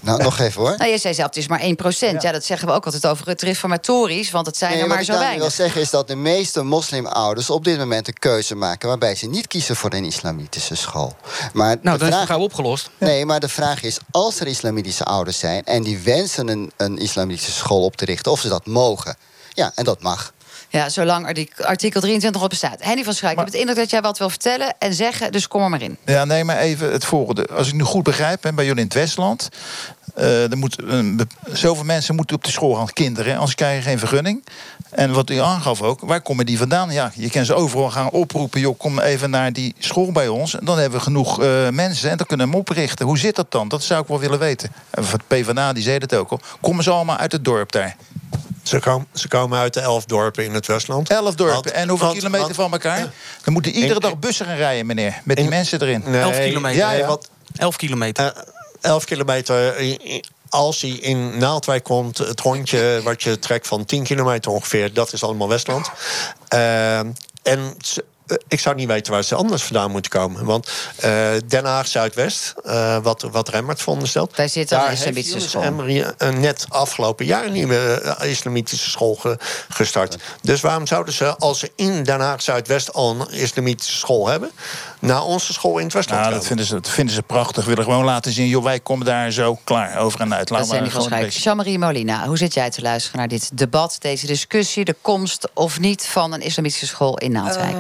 [0.03, 0.75] Nou, nog even hoor.
[0.79, 2.23] Nou, je zei zelf, het is maar 1 procent.
[2.23, 2.33] Ja.
[2.33, 5.05] dat zeggen we ook altijd over het reformatorisch, want het zijn Nee, er wat maar
[5.07, 5.41] ik zo weinig.
[5.41, 9.27] wil zeggen is dat de meeste moslimouders op dit moment een keuze maken waarbij ze
[9.27, 11.17] niet kiezen voor een islamitische school.
[11.53, 12.91] Maar Nou, dan is gauw opgelost.
[12.99, 16.99] Nee, maar de vraag is: als er islamitische ouders zijn en die wensen een, een
[16.99, 19.17] islamitische school op te richten, of ze dat mogen.
[19.53, 20.33] Ja, en dat mag.
[20.73, 21.27] Ja, zolang
[21.61, 22.77] artikel 23 op bestaat.
[22.79, 25.49] Henny van Schaik, ik heb het indruk dat jij wat wil vertellen en zeggen, dus
[25.49, 25.97] kom er maar in.
[26.05, 27.47] Ja, nee, maar even het volgende.
[27.47, 29.49] Als ik nu goed begrijp, hè, bij jullie in het Westland...
[30.15, 30.77] eh, er moet,
[31.53, 33.35] zoveel mensen moeten op de school gaan, kinderen.
[33.35, 34.45] Anders krijg je geen vergunning.
[34.91, 36.91] En wat u aangaf ook, waar komen die vandaan?
[36.91, 38.61] Ja, je kan ze overal gaan oproepen.
[38.61, 40.59] Joh, kom even naar die school bij ons.
[40.59, 43.07] En dan hebben we genoeg eh, mensen en dan kunnen we hem oprichten.
[43.07, 43.69] Hoe zit dat dan?
[43.69, 44.73] Dat zou ik wel willen weten.
[44.91, 46.41] En van PvdA, die zei het ook al.
[46.61, 47.97] Komen ze allemaal uit het dorp daar?
[48.63, 51.09] Ze, komen ze komen uit de elf dorpen in het Westland.
[51.11, 51.55] Elf dorpen.
[51.55, 53.13] Want- en hoeveel want- kilometer want- van elkaar?
[53.45, 55.21] Dan moeten iedere In- dag bussen gaan rijden, meneer.
[55.25, 56.03] Met die mensen erin.
[56.07, 56.97] Nee, 11 kilometer.
[56.99, 58.25] Ja, wat, 11 kilometer.
[58.27, 58.43] eh,
[58.81, 59.75] 11 kilometer.
[60.49, 65.13] Als hij in Naaldwijk komt, het rondje wat je trekt van 10 kilometer ongeveer, dat
[65.13, 65.91] is allemaal Westland.
[66.49, 68.05] Eh, en ze-
[68.49, 70.45] ik zou niet weten waar ze anders vandaan moeten komen.
[70.45, 74.37] Want eh, Den Haag Zuidwest, eh, wat, wat Remmert veronderstelt.
[74.37, 75.63] Daar zit daar een islamitische school.
[76.19, 80.17] Eh, net afgelopen jaar een nieuwe eh, islamitische school ge- gestart.
[80.43, 84.51] Dus waarom zouden ze, als ze in Den Haag Zuidwest al een islamitische school hebben,
[84.99, 86.39] naar onze school in het Westland Nou, komen?
[86.39, 87.65] dat vinden, ze, dat vinden ze prachtig.
[87.65, 90.49] Willen gewoon laten zien, joh, wij komen daar zo klaar over en uit.
[90.49, 93.51] Dat Laat is Henny maar van Jean-Marie Molina, hoe zit jij te luisteren naar dit
[93.59, 97.77] debat, deze discussie, de komst of niet van een islamitische school in Naaldwijk?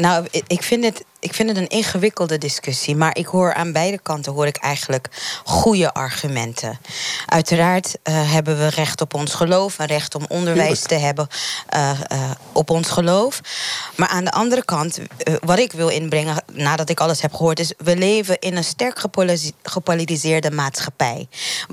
[0.00, 2.96] Nou, ik vind, het, ik vind het een ingewikkelde discussie.
[2.96, 5.08] Maar ik hoor aan beide kanten hoor ik eigenlijk
[5.44, 6.78] goede argumenten.
[7.26, 11.28] Uiteraard eh, hebben we recht op ons geloof en recht om onderwijs te hebben
[11.68, 13.40] eh, eh, op ons geloof.
[13.96, 14.98] Maar aan de andere kant,
[15.40, 19.04] wat ik wil inbrengen nadat ik alles heb gehoord, is we leven in een sterk
[19.62, 21.28] gepolariseerde maatschappij.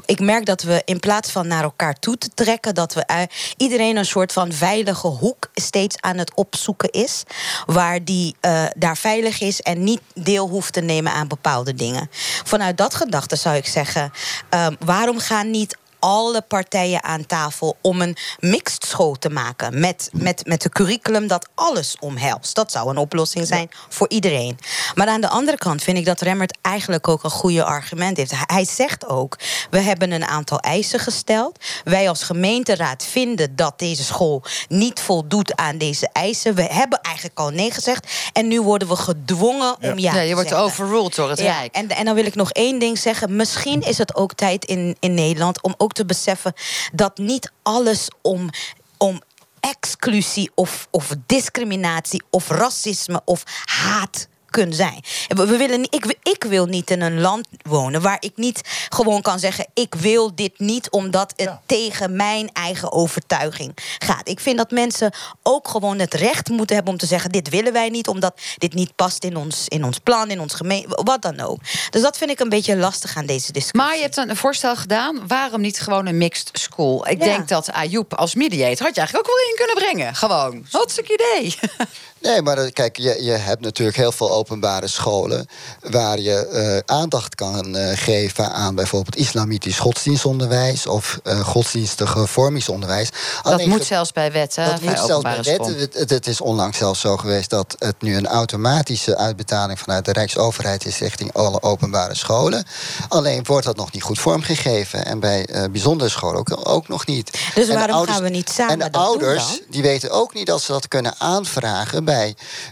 [0.05, 3.27] Ik merk dat we in plaats van naar elkaar toe te trekken, dat we
[3.57, 7.23] iedereen een soort van veilige hoek steeds aan het opzoeken is.
[7.65, 8.35] Waar die
[8.77, 12.09] daar veilig is en niet deel hoeft te nemen aan bepaalde dingen.
[12.43, 14.11] Vanuit dat gedachte zou ik zeggen:
[14.49, 19.79] ehm, waarom gaan niet alle partijen aan tafel om een mixed school te maken.
[19.79, 22.55] Met, met, met een curriculum dat alles omhelst.
[22.55, 24.57] Dat zou een oplossing zijn voor iedereen.
[24.95, 28.31] Maar aan de andere kant vind ik dat Remmert eigenlijk ook een goede argument heeft.
[28.45, 29.37] Hij- zegt ook:
[29.69, 31.57] we hebben een aantal eisen gesteld.
[31.83, 36.55] Wij als gemeenteraad vinden dat deze school niet voldoet aan deze eisen.
[36.55, 38.07] We hebben eigenlijk al nee gezegd.
[38.33, 40.67] En nu worden we gedwongen om ja, Ja, je wordt zeggen.
[40.67, 41.75] overruled door het Ja, Rijk.
[41.75, 43.35] en, en dan wil ik nog één ding zeggen.
[43.35, 46.53] Misschien is het ook tijd in, in Nederland om ook te beseffen
[46.93, 48.49] dat niet alles om,
[48.97, 49.21] om
[49.59, 55.03] exclusie of, of discriminatie of racisme of haat kunnen zijn.
[55.27, 59.21] We, we willen, ik, ik wil niet in een land wonen waar ik niet gewoon
[59.21, 64.29] kan zeggen: ik wil dit niet omdat het tegen mijn eigen overtuiging gaat.
[64.29, 67.73] Ik vind dat mensen ook gewoon het recht moeten hebben om te zeggen: dit willen
[67.73, 71.21] wij niet, omdat dit niet past in ons, in ons plan, in ons gemeente, wat
[71.21, 71.59] dan ook.
[71.89, 73.77] Dus dat vind ik een beetje lastig aan deze discussie.
[73.79, 75.27] Maar je hebt een voorstel gedaan.
[75.27, 77.07] Waarom niet gewoon een mixed school?
[77.07, 77.23] Ik Ja.
[77.25, 80.15] denk dat Ayoub als mediator had je eigenlijk ook wel in kunnen brengen.
[80.15, 80.65] Gewoon.
[80.71, 81.55] Hartstikke idee.
[82.27, 85.47] Nee, maar eh, kijk, je, je hebt natuurlijk heel veel openbare scholen
[85.81, 93.09] waar je eh, aandacht kan eh, geven aan bijvoorbeeld islamitisch godsdienstonderwijs of uh, godsdienstige vormingsonderwijs.
[93.43, 94.65] Dat Alleen moet zelfs bij wetten.
[94.65, 95.77] Dat moet zelfs bij wetten.
[95.77, 100.11] Het, het, is onlangs zelfs zo geweest dat het nu een automatische uitbetaling vanuit de
[100.11, 102.65] Rijksoverheid is richting alle openbare scholen.
[103.07, 107.39] Alleen wordt dat nog niet goed vormgegeven en bij bijzondere scholen ook, ook nog niet.
[107.55, 108.81] Dus waarom ouders, gaan we niet samen?
[108.81, 112.16] En de ouders die weten ook niet dat ze dat kunnen aanvragen bij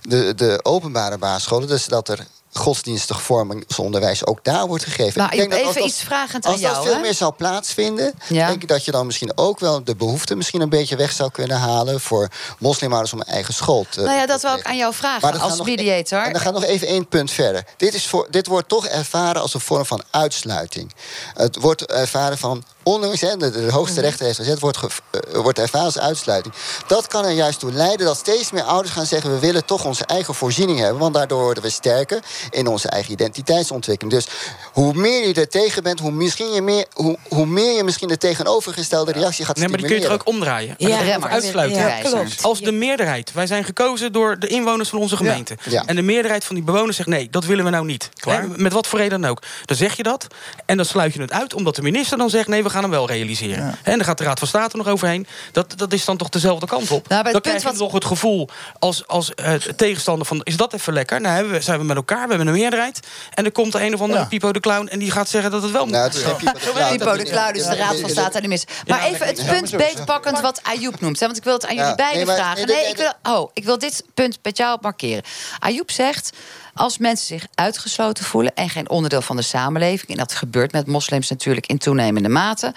[0.01, 1.67] de, de openbare basisscholen.
[1.67, 2.27] Dus dat er
[2.57, 5.19] godsdienstig vormingsonderwijs ook daar wordt gegeven.
[5.19, 6.75] Nou, ik denk dat even iets vragend aan jou.
[6.75, 9.95] Als dat veel meer zou plaatsvinden, denk ik dat je dan misschien ook wel de
[9.95, 12.29] behoefte misschien een beetje weg zou kunnen halen voor
[12.59, 14.01] moslimouders om een eigen school te.
[14.01, 16.23] Nou ja, dat wil ik aan jou vragen als mediator.
[16.23, 17.63] En dan gaat nog even één punt verder.
[17.77, 20.91] Dit, is voor, dit wordt toch ervaren als een vorm van uitsluiting.
[21.33, 24.05] Het wordt ervaren van ondanks hè, de, de hoogste mhm.
[24.05, 24.87] rechter heeft gezet, wordt, ge,
[25.33, 26.53] uh, wordt ervaren als uitsluiting.
[26.87, 29.85] Dat kan er juist toe leiden dat steeds meer ouders gaan zeggen: we willen toch
[29.85, 32.19] onze eigen voorziening hebben, want daardoor worden we sterker
[32.49, 34.15] in onze eigen identiteitsontwikkeling.
[34.15, 34.27] Dus
[34.73, 38.07] hoe meer je er tegen bent, hoe, misschien je meer, hoe, hoe meer je misschien
[38.07, 40.75] de tegenovergestelde reactie gaat nee, maar die kun je er ook omdraaien.
[40.77, 41.81] Ja, ja maar uitsluiten.
[41.81, 42.43] Ja, klopt.
[42.43, 45.57] Als de meerderheid, wij zijn gekozen door de inwoners van onze gemeente.
[45.69, 45.83] Ja.
[45.85, 48.09] En de meerderheid van die bewoners zegt: nee, dat willen we nou niet.
[48.15, 48.47] Klaar?
[48.55, 49.41] Met wat voor reden dan ook.
[49.65, 50.27] Dan zeg je dat
[50.65, 52.91] en dan sluit je het uit, omdat de minister dan zegt: nee, we gaan hem
[52.91, 53.77] wel realiseren.
[53.83, 55.27] En dan gaat de Raad van State nog overheen.
[55.51, 57.07] Dat, dat is dan toch dezelfde kant op.
[57.07, 57.77] Nou, dan krijg je wat...
[57.77, 58.49] toch het gevoel
[58.79, 60.41] als, als uh, tegenstander van...
[60.43, 61.21] is dat even lekker?
[61.21, 62.99] Nou we, zijn we met elkaar, we hebben een meerderheid.
[63.33, 64.25] En dan komt er een of andere ja.
[64.25, 64.87] Pipo de Clown...
[64.87, 66.25] en die gaat zeggen dat het wel nou, moet.
[66.25, 66.51] Het Pipo,
[66.89, 68.63] Pipo de Clown, dus de Raad van State aan de mis.
[68.87, 71.19] Maar even het punt beetpakkend wat Ayoub noemt.
[71.19, 72.67] Want ik wil het aan jullie beiden vragen.
[72.67, 75.23] Nee, ik wil, oh, ik wil dit punt met jou markeren.
[75.59, 76.29] Ayoub zegt...
[76.77, 80.87] Als mensen zich uitgesloten voelen en geen onderdeel van de samenleving, en dat gebeurt met
[80.87, 82.73] moslims natuurlijk in toenemende mate,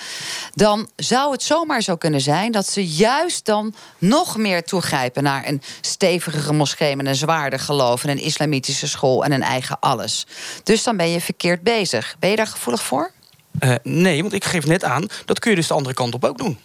[0.55, 5.49] dan zou het zomaar zo kunnen zijn dat ze juist dan nog meer toegrijpen naar
[5.49, 10.27] een stevigere moskee met een zwaarder geloof en een islamitische school en een eigen alles.
[10.63, 12.17] Dus dan ben je verkeerd bezig.
[12.19, 13.11] Ben je daar gevoelig voor?
[13.61, 16.25] Uh, nee, want ik geef net aan, dat kun je dus de andere kant op
[16.25, 16.59] ook doen.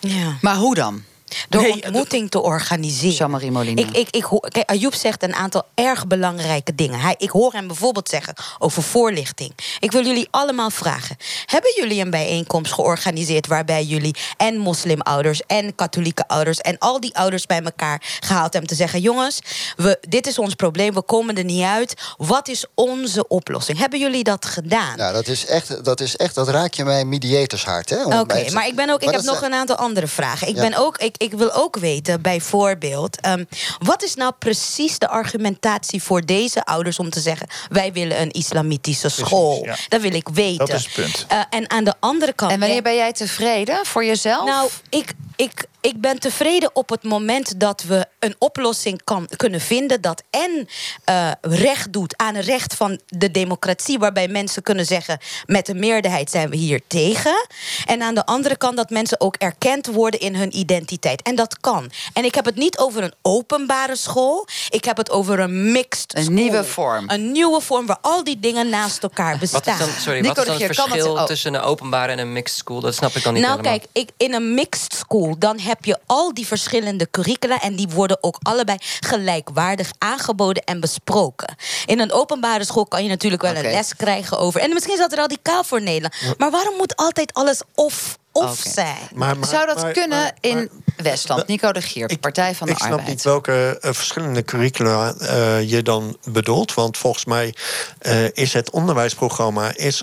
[0.00, 0.36] Ja.
[0.40, 1.02] Maar hoe dan?
[1.48, 3.16] Door nee, ontmoeting te organiseren.
[3.16, 3.82] Jean-Marie Molina.
[3.82, 7.00] Ik, ik, ik hoor, kijk, Ayoub zegt een aantal erg belangrijke dingen.
[7.00, 9.52] Hij, ik hoor hem bijvoorbeeld zeggen over voorlichting.
[9.80, 11.16] Ik wil jullie allemaal vragen.
[11.46, 13.46] Hebben jullie een bijeenkomst georganiseerd...
[13.46, 16.58] waarbij jullie en moslimouders en katholieke ouders...
[16.58, 19.00] en al die ouders bij elkaar gehaald hebben te zeggen...
[19.00, 19.40] jongens,
[19.76, 21.94] we, dit is ons probleem, we komen er niet uit.
[22.16, 23.78] Wat is onze oplossing?
[23.78, 24.96] Hebben jullie dat gedaan?
[24.96, 28.04] Nou, dat is echt, dat, is echt, dat raak je mij mediatorshart.
[28.04, 30.48] Oké, maar ik, ben ook, ik heb nog een aantal andere vragen.
[30.48, 30.98] Ik ben ook...
[30.98, 33.48] Ik, ik wil ook weten, bijvoorbeeld, um,
[33.78, 38.30] wat is nou precies de argumentatie voor deze ouders om te zeggen: wij willen een
[38.30, 39.68] islamitische school?
[39.88, 40.66] Dat wil ik weten.
[40.66, 41.26] Dat is het punt.
[41.32, 42.52] Uh, en aan de andere kant.
[42.52, 44.44] En wanneer ben jij tevreden voor jezelf?
[44.44, 49.60] Nou, ik, ik, ik ben tevreden op het moment dat we een oplossing kan, kunnen
[49.60, 50.68] vinden dat en
[51.10, 55.78] uh, recht doet aan het recht van de democratie, waarbij mensen kunnen zeggen: met een
[55.78, 57.46] meerderheid zijn we hier tegen.
[57.86, 61.22] En aan de andere kant dat mensen ook erkend worden in hun identiteit.
[61.22, 61.90] En dat kan.
[62.12, 66.16] En ik heb het niet over een openbare school, ik heb het over een mixed
[66.16, 67.04] Een nieuwe vorm.
[67.10, 69.78] Een nieuwe vorm waar al die dingen naast elkaar bestaan.
[69.78, 72.32] Wat is dan, sorry, wat is dan het verschil het, tussen een openbare en een
[72.32, 72.80] mixed school?
[72.80, 73.78] Dat snap ik dan niet nou, helemaal.
[73.78, 77.88] kijk, ik, in een mixed school dan heb je al die verschillende curricula en die
[77.88, 81.54] worden ook allebei gelijkwaardig aangeboden en besproken.
[81.86, 84.60] In een openbare school kan je natuurlijk wel een les krijgen over.
[84.60, 86.14] En misschien is dat radicaal voor Nederland.
[86.38, 88.74] Maar waarom moet altijd alles of of.
[89.14, 91.46] Maar, Zou dat kunnen in Westland?
[91.46, 92.90] Nico de Gier, Partij van de Arbeid.
[92.90, 96.74] Ik snap niet welke uh, verschillende curricula uh, je dan bedoelt.
[96.74, 97.54] Want volgens mij
[98.02, 100.02] uh, is het onderwijsprogramma is,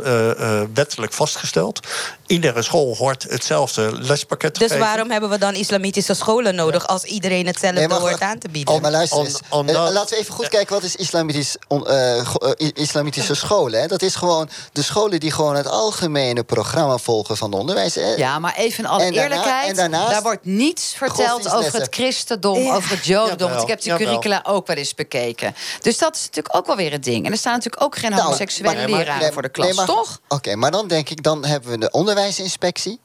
[0.73, 1.79] wettelijk vastgesteld.
[2.27, 4.85] Iedere school hoort hetzelfde lespakket te Dus geven.
[4.85, 6.81] waarom hebben we dan islamitische scholen nodig...
[6.81, 6.87] Ja.
[6.87, 8.73] als iedereen hetzelfde nee, hoort aan te bieden?
[8.73, 9.39] Oh, maar luister eens.
[9.49, 11.87] On, on laten we even goed kijken wat is islamitisch, on,
[12.73, 13.81] islamitische scholen.
[13.81, 13.87] Hè?
[13.87, 17.95] Dat is gewoon de scholen die gewoon het algemene programma volgen van de onderwijs.
[17.95, 18.16] Hè?
[18.17, 19.75] Ja, maar even in alle en eerlijkheid.
[19.75, 22.75] Daar wordt niets verteld over het christendom, ja.
[22.75, 23.49] over het jodendom.
[23.49, 25.55] Want ik heb die curricula ook wel eens bekeken.
[25.81, 27.25] Dus dat is natuurlijk ook wel weer het ding.
[27.25, 30.19] En er staan natuurlijk ook geen nou, homoseksuele leraren nee, voor de klas, nee, toch?
[30.23, 32.99] Oké, okay, maar dan denk ik, dan hebben we de onderwijsinspectie.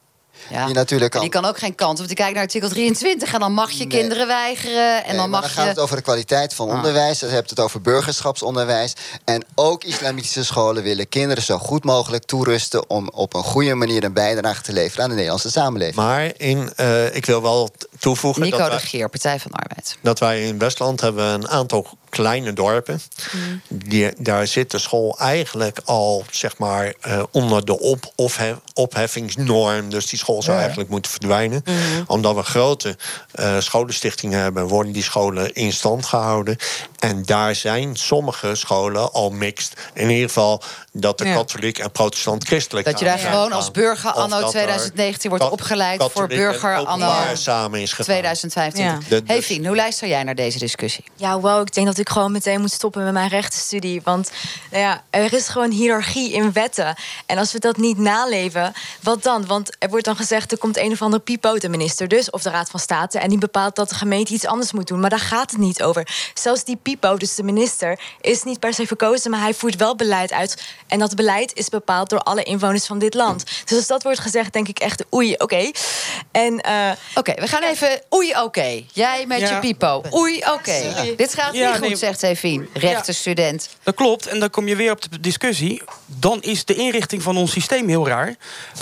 [0.49, 0.65] Ja.
[0.65, 1.21] Die, natuurlijk kan...
[1.21, 1.97] die kan ook geen kant.
[1.97, 3.99] Want die kijkt naar artikel 23 en dan mag je nee.
[3.99, 5.03] kinderen weigeren.
[5.03, 5.55] En nee, dan mag dan je...
[5.55, 6.75] gaat het over de kwaliteit van ah.
[6.75, 7.19] onderwijs.
[7.19, 8.93] Dan hebt het over burgerschapsonderwijs.
[9.23, 12.89] En ook islamitische scholen willen kinderen zo goed mogelijk toerusten...
[12.89, 15.95] om op een goede manier een bijdrage te leveren aan de Nederlandse samenleving.
[15.95, 17.69] Maar in, uh, ik wil wel
[17.99, 18.41] toevoegen...
[18.41, 19.97] Nico dat de Geer, Partij van de Arbeid.
[20.01, 23.01] Dat wij in Westland hebben een aantal kleine dorpen.
[23.69, 29.89] Die, daar zit de school eigenlijk al zeg maar, eh, onder de op, ophef- opheffingsnorm.
[29.89, 30.61] Dus die school zou Ja.
[30.61, 31.63] eigenlijk moeten verdwijnen.
[32.07, 32.97] Omdat we grote
[33.31, 36.57] eh, scholenstichtingen hebben, worden die scholen in stand gehouden.
[37.03, 39.73] En daar zijn sommige scholen al mixed.
[39.93, 41.33] In ieder geval dat de Ja.
[41.35, 43.51] katholiek en protestant-christelijk Dat je daar gewoon gaan.
[43.51, 48.05] als burger anno dat er 2019 wordt opgeleid voor burger anno samen is gegaan.
[48.05, 48.83] 2015.
[48.83, 48.99] Ja.
[49.09, 51.03] De- Hey Fien, hoe luister jij naar deze discussie?
[51.15, 54.01] Ja, wow, ik denk dat ik gewoon meteen moet stoppen met mijn rechtenstudie.
[54.03, 54.31] Want
[54.71, 56.95] nou ja, er is gewoon hiërarchie in wetten.
[57.25, 59.45] En als we dat niet naleven, wat dan?
[59.47, 62.41] Want er wordt dan gezegd, er komt een of andere pipo, de minister dus, of
[62.41, 63.19] de Raad van State...
[63.19, 64.99] en die bepaalt dat de gemeente iets anders moet doen.
[64.99, 66.07] Maar daar gaat het niet over.
[66.33, 69.31] Zelfs die pipo, dus de minister, is niet per se verkozen...
[69.31, 70.63] maar hij voert wel beleid uit.
[70.87, 73.43] En dat beleid is bepaald door alle inwoners van dit land.
[73.65, 75.71] Dus als dat wordt gezegd, denk ik echt, oei, oké.
[76.31, 76.59] En...
[76.61, 78.01] eh, Oké, we gaan even...
[78.13, 78.83] Oei, oké.
[78.93, 79.49] Jij met Ja.
[79.49, 80.01] je pipo.
[80.13, 81.13] Oei, oké.
[81.17, 81.95] Dit gaat Ja, niet goed, nee.
[81.95, 82.69] zegt Evien.
[82.73, 83.69] Rechtenstudent.
[83.83, 85.81] Dat klopt, en dan kom je weer op de discussie.
[86.05, 88.35] Dan is de inrichting van ons systeem heel raar.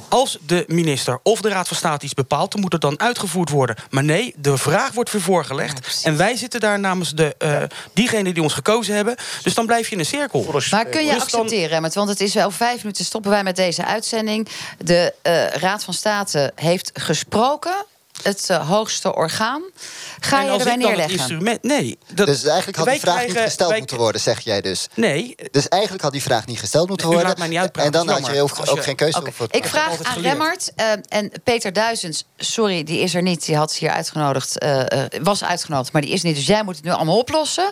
[0.10, 2.52] Als de minister of de Raad van State iets bepaalt...
[2.52, 3.76] dan moet het dan uitgevoerd worden.
[3.90, 6.02] Maar nee, de vraag wordt weer voorgelegd.
[6.04, 7.62] en wij zitten daar namens de, eh
[8.02, 9.16] diegenen die ons gekozen hebben.
[9.44, 10.46] Dus dan blijf je in een cirkel.
[10.72, 13.44] Maar kun je Dus dan- accepteren, Remmert, want het is wel vijf minuten stoppen wij
[13.44, 14.48] met deze uitzending.
[14.78, 17.86] De eh, Raad van State heeft gesproken,
[18.24, 19.62] het eh, hoogste orgaan.
[20.20, 21.18] Ga En je erbij ik het neerleggen?
[21.18, 21.64] instrument...
[21.64, 21.98] Nee.
[22.14, 24.88] Dat, dus eigenlijk had die vraag niet gesteld wij- moeten worden, zeg jij dus.
[24.96, 25.36] Nee.
[25.52, 27.28] Dus eigenlijk had die vraag niet gesteld moeten U worden.
[27.28, 29.66] laat mij niet uitpraten, en dan had je ook, ook geen keuze Oké, hoeven Ik
[29.66, 32.26] vraag aan Remmert eh, en Peter Duizens.
[32.38, 33.46] Sorry, die is er niet.
[33.46, 34.58] Die had ze hier uitgenodigd.
[34.60, 36.36] eh, eh, was uitgenodigd, maar die is niet.
[36.36, 37.72] Dus jij moet het nu allemaal oplossen.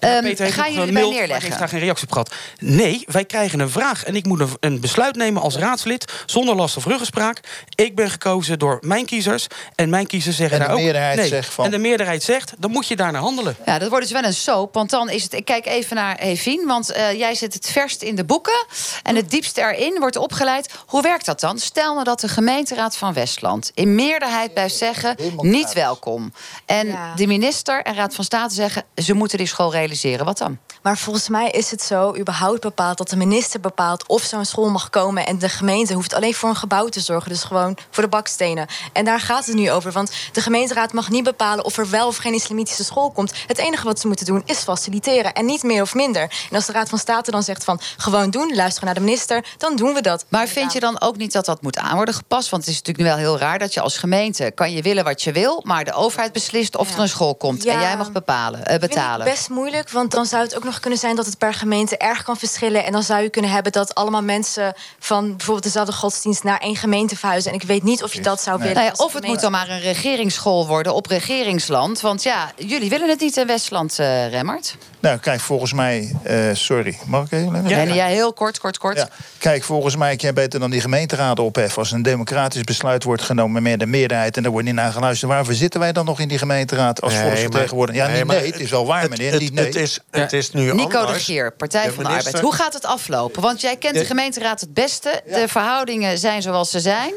[0.00, 1.46] Ehm, Peter heeft ga je erbij maar neerleggen?
[1.46, 2.34] heeft daar geen reactie op gehad.
[2.58, 6.12] Nee, wij krijgen een vraag en ik moet een, een besluit nemen als raadslid...
[6.26, 7.40] zonder last of ruggespraak.
[7.74, 9.46] Ik ben gekozen door mijn kiezers
[9.80, 10.82] en mijn kiezers zeggen En de daar ook...
[10.82, 11.28] meerderheid nee.
[11.28, 13.56] zegt van- En de meerderheid zegt, dan moet je daar naar handelen.
[13.66, 14.74] Ja, dat wordt dus wel een soap.
[14.74, 15.32] Want dan is het.
[15.32, 16.66] Ik kijk even naar Evien.
[16.66, 18.66] Want eh, jij zit het verst in de boeken.
[19.02, 20.70] En het diepst erin wordt opgeleid.
[20.86, 21.58] Hoe werkt dat dan?
[21.58, 26.32] Stel nou dat de gemeenteraad van Westland in meerderheid blijft zeggen: niet welkom.
[26.66, 30.24] En de minister en Raad van State zeggen: ze moeten die school realiseren.
[30.24, 30.58] Wat dan?
[30.82, 34.68] Maar volgens mij is het zo überhaupt bepaald dat de minister bepaalt of zo'n school
[34.70, 35.26] mag komen.
[35.26, 37.30] En de gemeente hoeft alleen voor een gebouw te zorgen.
[37.30, 38.66] Dus gewoon voor de bakstenen.
[38.92, 39.92] En daar gaat het nu over.
[39.92, 43.32] Want de gemeenteraad mag niet bepalen of er wel of geen islamitische school komt.
[43.46, 45.32] Het enige wat ze moeten doen is faciliteren.
[45.34, 46.22] En niet meer of minder.
[46.22, 49.44] En als de Raad van State dan zegt van gewoon doen, luisteren naar de minister,
[49.58, 50.24] dan doen we dat.
[50.28, 52.48] Maar vind je dan ook niet dat dat moet aan worden gepast?
[52.50, 55.04] Want het is natuurlijk nu wel heel raar dat je als gemeente kan je willen
[55.04, 57.72] wat je wil, maar de overheid beslist of er een school komt Ja.
[57.74, 59.24] en jij mag bepalen, eh, Vind ik betalen.
[59.26, 62.22] best moeilijk, want dan zou het ook nog kunnen zijn dat het per gemeente erg
[62.22, 62.84] kan verschillen.
[62.84, 66.76] En dan zou je kunnen hebben dat allemaal mensen van bijvoorbeeld dezelfde godsdienst naar één
[66.76, 67.50] gemeente verhuizen.
[67.52, 68.74] En ik weet niet of je dat zou willen.
[68.74, 72.00] Nou ja, of het moet dan maar een regeringsschool worden op regeringsland.
[72.00, 74.76] Want ja, jullie willen het niet in Westland, eh Remmert.
[75.00, 76.14] Nou, kijk, volgens mij...
[76.22, 77.94] eh, sorry, mag ik even?
[77.94, 78.96] Ja, heel kort, kort, kort.
[78.96, 79.08] Ja.
[79.38, 81.78] Kijk, volgens mij kan je beter dan die gemeenteraden opheffen.
[81.78, 84.36] Als een democratisch besluit wordt genomen met de meerderheid...
[84.36, 85.30] en er wordt niet naar geluisterd.
[85.30, 88.02] Waarvoor zitten wij dan nog in die gemeenteraad als Nee, volksvertegenwoordiger?
[88.02, 89.32] Ja, maar- niet nee, nee, het is wel waar, het- meneer.
[89.32, 89.64] het- niet nee.
[89.64, 91.12] het is- het is nu Nico de.
[91.14, 92.40] Gier, Partij De van de Arbeid.
[92.40, 93.42] Hoe gaat het aflopen?
[93.42, 95.22] Want jij kent de, De- gemeenteraad het beste.
[95.26, 97.12] De verhoudingen zijn zoals ze zijn.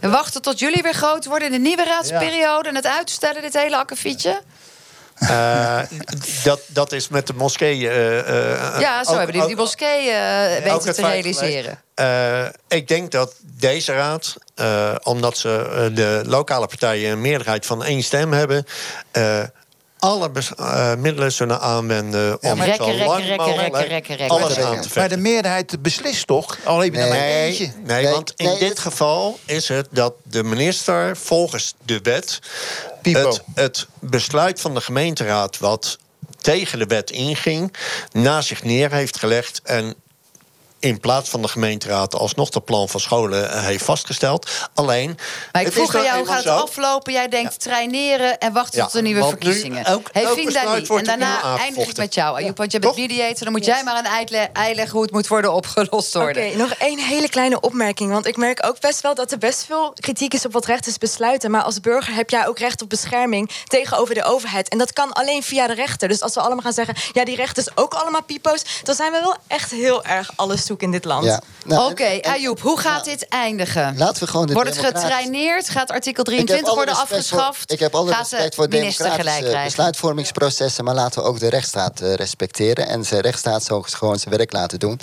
[0.00, 2.68] We wachten tot jullie weer groot worden in de nieuwe raadsperiode...
[2.68, 4.40] en het uitstellen, dit hele akkefietje.
[5.20, 5.80] Eh,
[6.42, 7.88] dat, dat is met de moskee.
[7.88, 10.10] eh, ja, zo ook- hebben die, die moskee
[10.62, 11.80] weten te realiseren.
[12.68, 14.34] Ik denk dat deze raad,
[15.02, 18.66] omdat ze de lokale partijen een meerderheid van één stem hebben,
[20.00, 24.16] alle eh, middelen zullen aanwenden om maar- zo Rekken, lang rekken, rekken, mogelijk rekken, rekken,
[24.16, 24.36] rekken.
[24.38, 25.16] alles Maar- aan te Maar vechten.
[25.16, 26.58] de meerderheid beslist toch?
[26.64, 27.72] Al heb je er maar Nee, eentje.
[27.84, 32.38] nee, want in dit geval is het dat de minister volgens de wet
[33.02, 35.98] het, het besluit van de gemeenteraad wat
[36.40, 37.74] tegen de wet inging,
[38.12, 39.94] na zich neer heeft gelegd en
[40.80, 44.50] in plaats van de gemeenteraad alsnog het plan van scholen eh, heeft vastgesteld.
[44.74, 45.18] Alleen.
[45.52, 47.12] Maar ik het vroeg aan nou jou, gaat het zo- aflopen?
[47.12, 49.84] Jij denkt traineren en wachten Ja, tot de nieuwe verkiezingen.
[49.84, 52.02] elk- hey, elk besluit Dali, en daarna opnieuw eindig ik aangevochten.
[52.02, 52.56] met jou, Ayoub.
[52.56, 55.52] Want je bent mediator, dan moet jij maar een uitle- uitleggen hoe het moet worden
[55.52, 56.46] opgelost worden.
[56.48, 58.12] Oké, nog één hele kleine opmerking.
[58.12, 60.98] Want ik merk ook best wel dat er best veel kritiek is op wat rechters
[60.98, 61.50] besluiten.
[61.50, 64.68] Maar als burger heb jij ook recht op bescherming tegenover de overheid.
[64.68, 66.08] En dat kan alleen via de rechter.
[66.08, 69.20] Dus als we allemaal gaan zeggen, ja, die rechters ook allemaal pipo's, dan zijn we
[69.20, 71.24] wel echt heel erg alles in dit land.
[71.24, 71.40] Ja.
[71.64, 73.94] Nou, Oké, Ayoub, hoe gaat dit eindigen?
[73.98, 75.68] Laten we gewoon de Wordt het getraineerd?
[75.68, 77.72] Gaat artikel Ik heb 23 alle worden respect voor- afgeschaft?
[77.72, 80.84] ik heb alle de respect voor minister gelijk democratische besluitvormingsprocessen...
[80.84, 82.88] maar laten we ook de rechtsstaat eh, respecteren...
[82.88, 85.00] en zijn rechtsstaat zo gewoon zijn werk laten doen.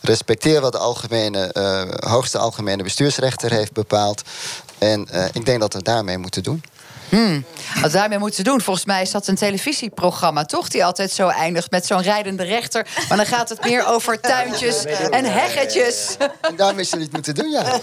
[0.00, 4.22] Respecteer wat de algemene, eh, hoogste algemene bestuursrechter heeft bepaald.
[4.78, 6.62] En eh, ik denk dat we het daarmee moeten doen.
[7.08, 7.44] Hmm.
[7.80, 10.68] Wat daarmee moeten doen, volgens mij is dat een televisieprogramma, toch?
[10.68, 12.86] Die altijd zo eindigt met zo'n rijdende rechter.
[13.08, 16.16] Maar dan gaat het meer over tuintjes en heggetjes.
[16.40, 17.64] En daarmee zullen het moeten doen, ja.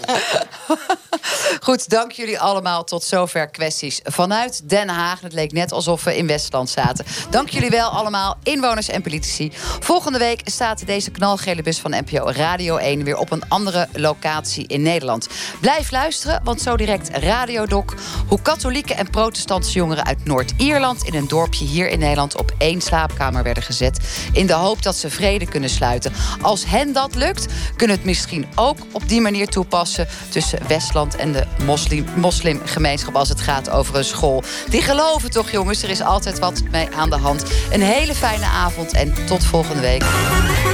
[1.60, 2.84] Goed, dank jullie allemaal.
[2.84, 5.20] Tot zover kwesties vanuit Den Haag.
[5.20, 7.04] Het leek net alsof we in Westland zaten.
[7.30, 9.52] Dank jullie wel allemaal, inwoners en politici.
[9.80, 14.66] Volgende week staat deze knalgele bus van NPO Radio 1 weer op een andere locatie
[14.66, 15.28] in Nederland.
[15.60, 17.94] Blijf luisteren, want zo direct Radiodoc.
[18.28, 22.80] Hoe katholieke en protestantse jongeren uit Noord-Ierland in een dorpje hier in Nederland op één
[22.80, 23.98] slaapkamer werden gezet.
[24.32, 26.12] In de hoop dat ze vrede kunnen sluiten.
[26.40, 27.46] Als hen dat lukt,
[27.76, 33.28] kunnen het misschien ook op die manier toepassen tussen Westland en de moslim, moslimgemeenschap als
[33.28, 34.42] het gaat over een school.
[34.68, 37.44] Die geloven toch, jongens, er is altijd wat mee aan de hand.
[37.70, 40.04] Een hele fijne avond en tot volgende week.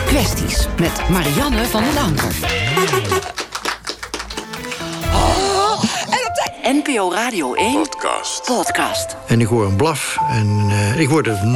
[0.07, 2.34] Kwesties met Marianne van den Anker.
[6.72, 8.44] NPO Radio 1 podcast.
[8.46, 9.16] podcast.
[9.26, 11.46] En ik hoor een blaf en eh, ik word er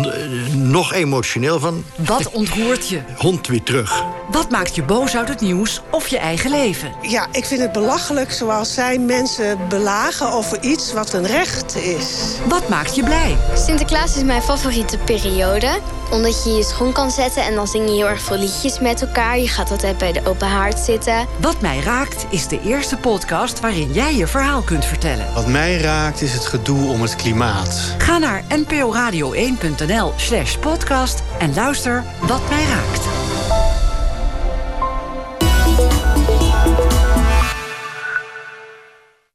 [0.57, 1.85] nog emotioneel van.
[1.97, 3.01] Wat ontroert je?
[3.17, 4.05] Hond weer terug.
[4.31, 6.93] Wat maakt je boos uit het nieuws of je eigen leven?
[7.01, 12.37] Ja, ik vind het belachelijk zoals zij mensen belagen over iets wat een recht is.
[12.49, 13.37] Wat maakt je blij?
[13.55, 15.79] Sinterklaas is mijn favoriete periode.
[16.11, 19.03] Omdat je je schoen kan zetten en dan zing je heel erg veel liedjes met
[19.03, 19.39] elkaar.
[19.39, 21.27] Je gaat altijd bij de open haard zitten.
[21.41, 25.04] Wat mij raakt is de eerste podcast waarin jij je verhaal kunt vertellen.
[25.35, 27.95] Wat mij raakt is het gedoe om het klimaat.
[27.99, 33.03] Ga naar nporadio1.nl slash podcast en luister Wat mij raakt.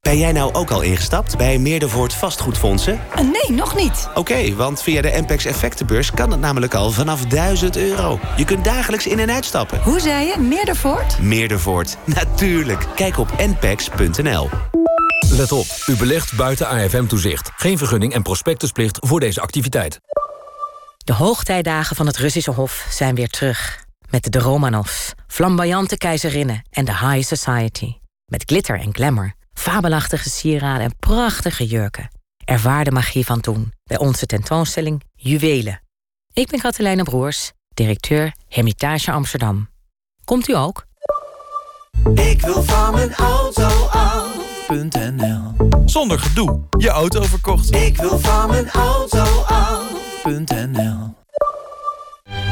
[0.01, 2.99] Ben jij nou ook al ingestapt bij Meerdervoort vastgoedfondsen?
[3.15, 4.09] Nee, nog niet.
[4.13, 8.19] Oké, want via de MPEX effectenbeurs kan het namelijk al vanaf 1000 euro.
[8.35, 9.81] Je kunt dagelijks in- en uitstappen.
[9.81, 10.37] Hoe zei je?
[10.39, 11.19] Meerdervoort?
[11.21, 12.85] Meerdervoort, natuurlijk.
[12.95, 14.49] Kijk op npex.nl.
[15.39, 17.51] Let op, u belegt buiten AFM-toezicht.
[17.55, 19.99] Geen vergunning en prospectusplicht voor deze activiteit.
[20.97, 23.85] De hoogtijdagen van het Russische Hof zijn weer terug.
[24.09, 27.93] Met de Romanovs, flamboyante keizerinnen en de High Society.
[28.25, 32.09] Met glitter en glamour, fabelachtige sieraden en prachtige jurken.
[32.45, 35.81] Ervaar de magie van toen bij onze tentoonstelling Juwelen.
[36.33, 39.69] Ik ben Katelijne Broers, directeur Hermitage Amsterdam.
[40.25, 40.85] Komt u ook?
[42.13, 43.89] Ik wil van mijn auto
[44.69, 47.75] af.nl Zonder gedoe, je auto verkocht.
[47.75, 51.15] Ik wil van mijn auto af.nl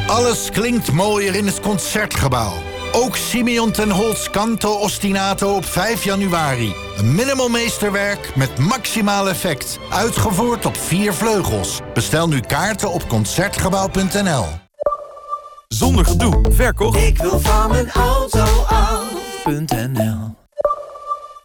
[0.06, 2.52] Alles klinkt mooier in het Concertgebouw.
[2.92, 6.74] Ook Simeon ten Holtz Canto Ostinato op 5 januari.
[6.96, 9.78] Een minimalmeesterwerk met maximaal effect.
[9.90, 11.80] Uitgevoerd op vier vleugels.
[11.94, 14.44] Bestel nu kaarten op Concertgebouw.nl.
[15.68, 16.98] Zonder gedoe, verkocht.
[16.98, 20.37] Ik wil van mijn auto af.nl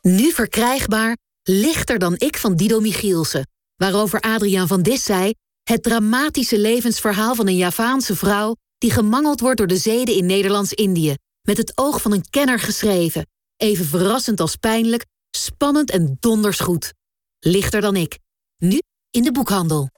[0.08, 3.48] Nu verkrijgbaar Lichter dan ik van Dido Michielsen.
[3.76, 5.34] Waarover Adriaan van Dis zei...
[5.64, 8.56] het dramatische levensverhaal van een Javaanse vrouw...
[8.78, 11.16] die gemangeld wordt door de zeden in Nederlands-Indië.
[11.42, 13.28] Met het oog van een kenner geschreven.
[13.58, 15.06] Even verrassend als pijnlijk,
[15.38, 16.94] spannend en donders goed.
[17.40, 18.20] Lichter dan ik.
[18.58, 18.82] Nu
[19.12, 19.90] in de boekhandel.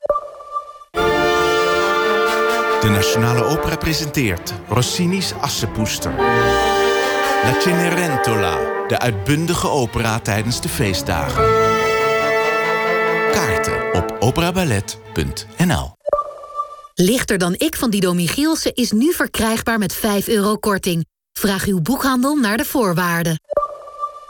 [2.81, 6.15] De Nationale Opera presenteert Rossini's Assepoester.
[7.43, 11.43] La Cenerentola, de uitbundige opera tijdens de feestdagen.
[13.31, 15.93] Kaarten op operaballet.nl
[16.93, 21.05] Lichter dan ik van Dido Michielsen is nu verkrijgbaar met 5 euro korting.
[21.31, 23.39] Vraag uw boekhandel naar de voorwaarden.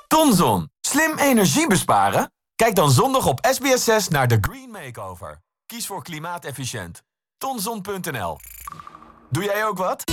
[0.07, 0.69] Tonzon.
[0.81, 2.31] Slim energie besparen?
[2.55, 5.41] Kijk dan zondag op SBS6 naar de Green Makeover.
[5.65, 7.01] Kies voor klimaatefficiënt.
[7.37, 8.37] Tonzon.nl
[9.29, 10.03] Doe jij ook wat?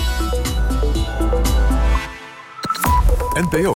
[3.34, 3.70] NPO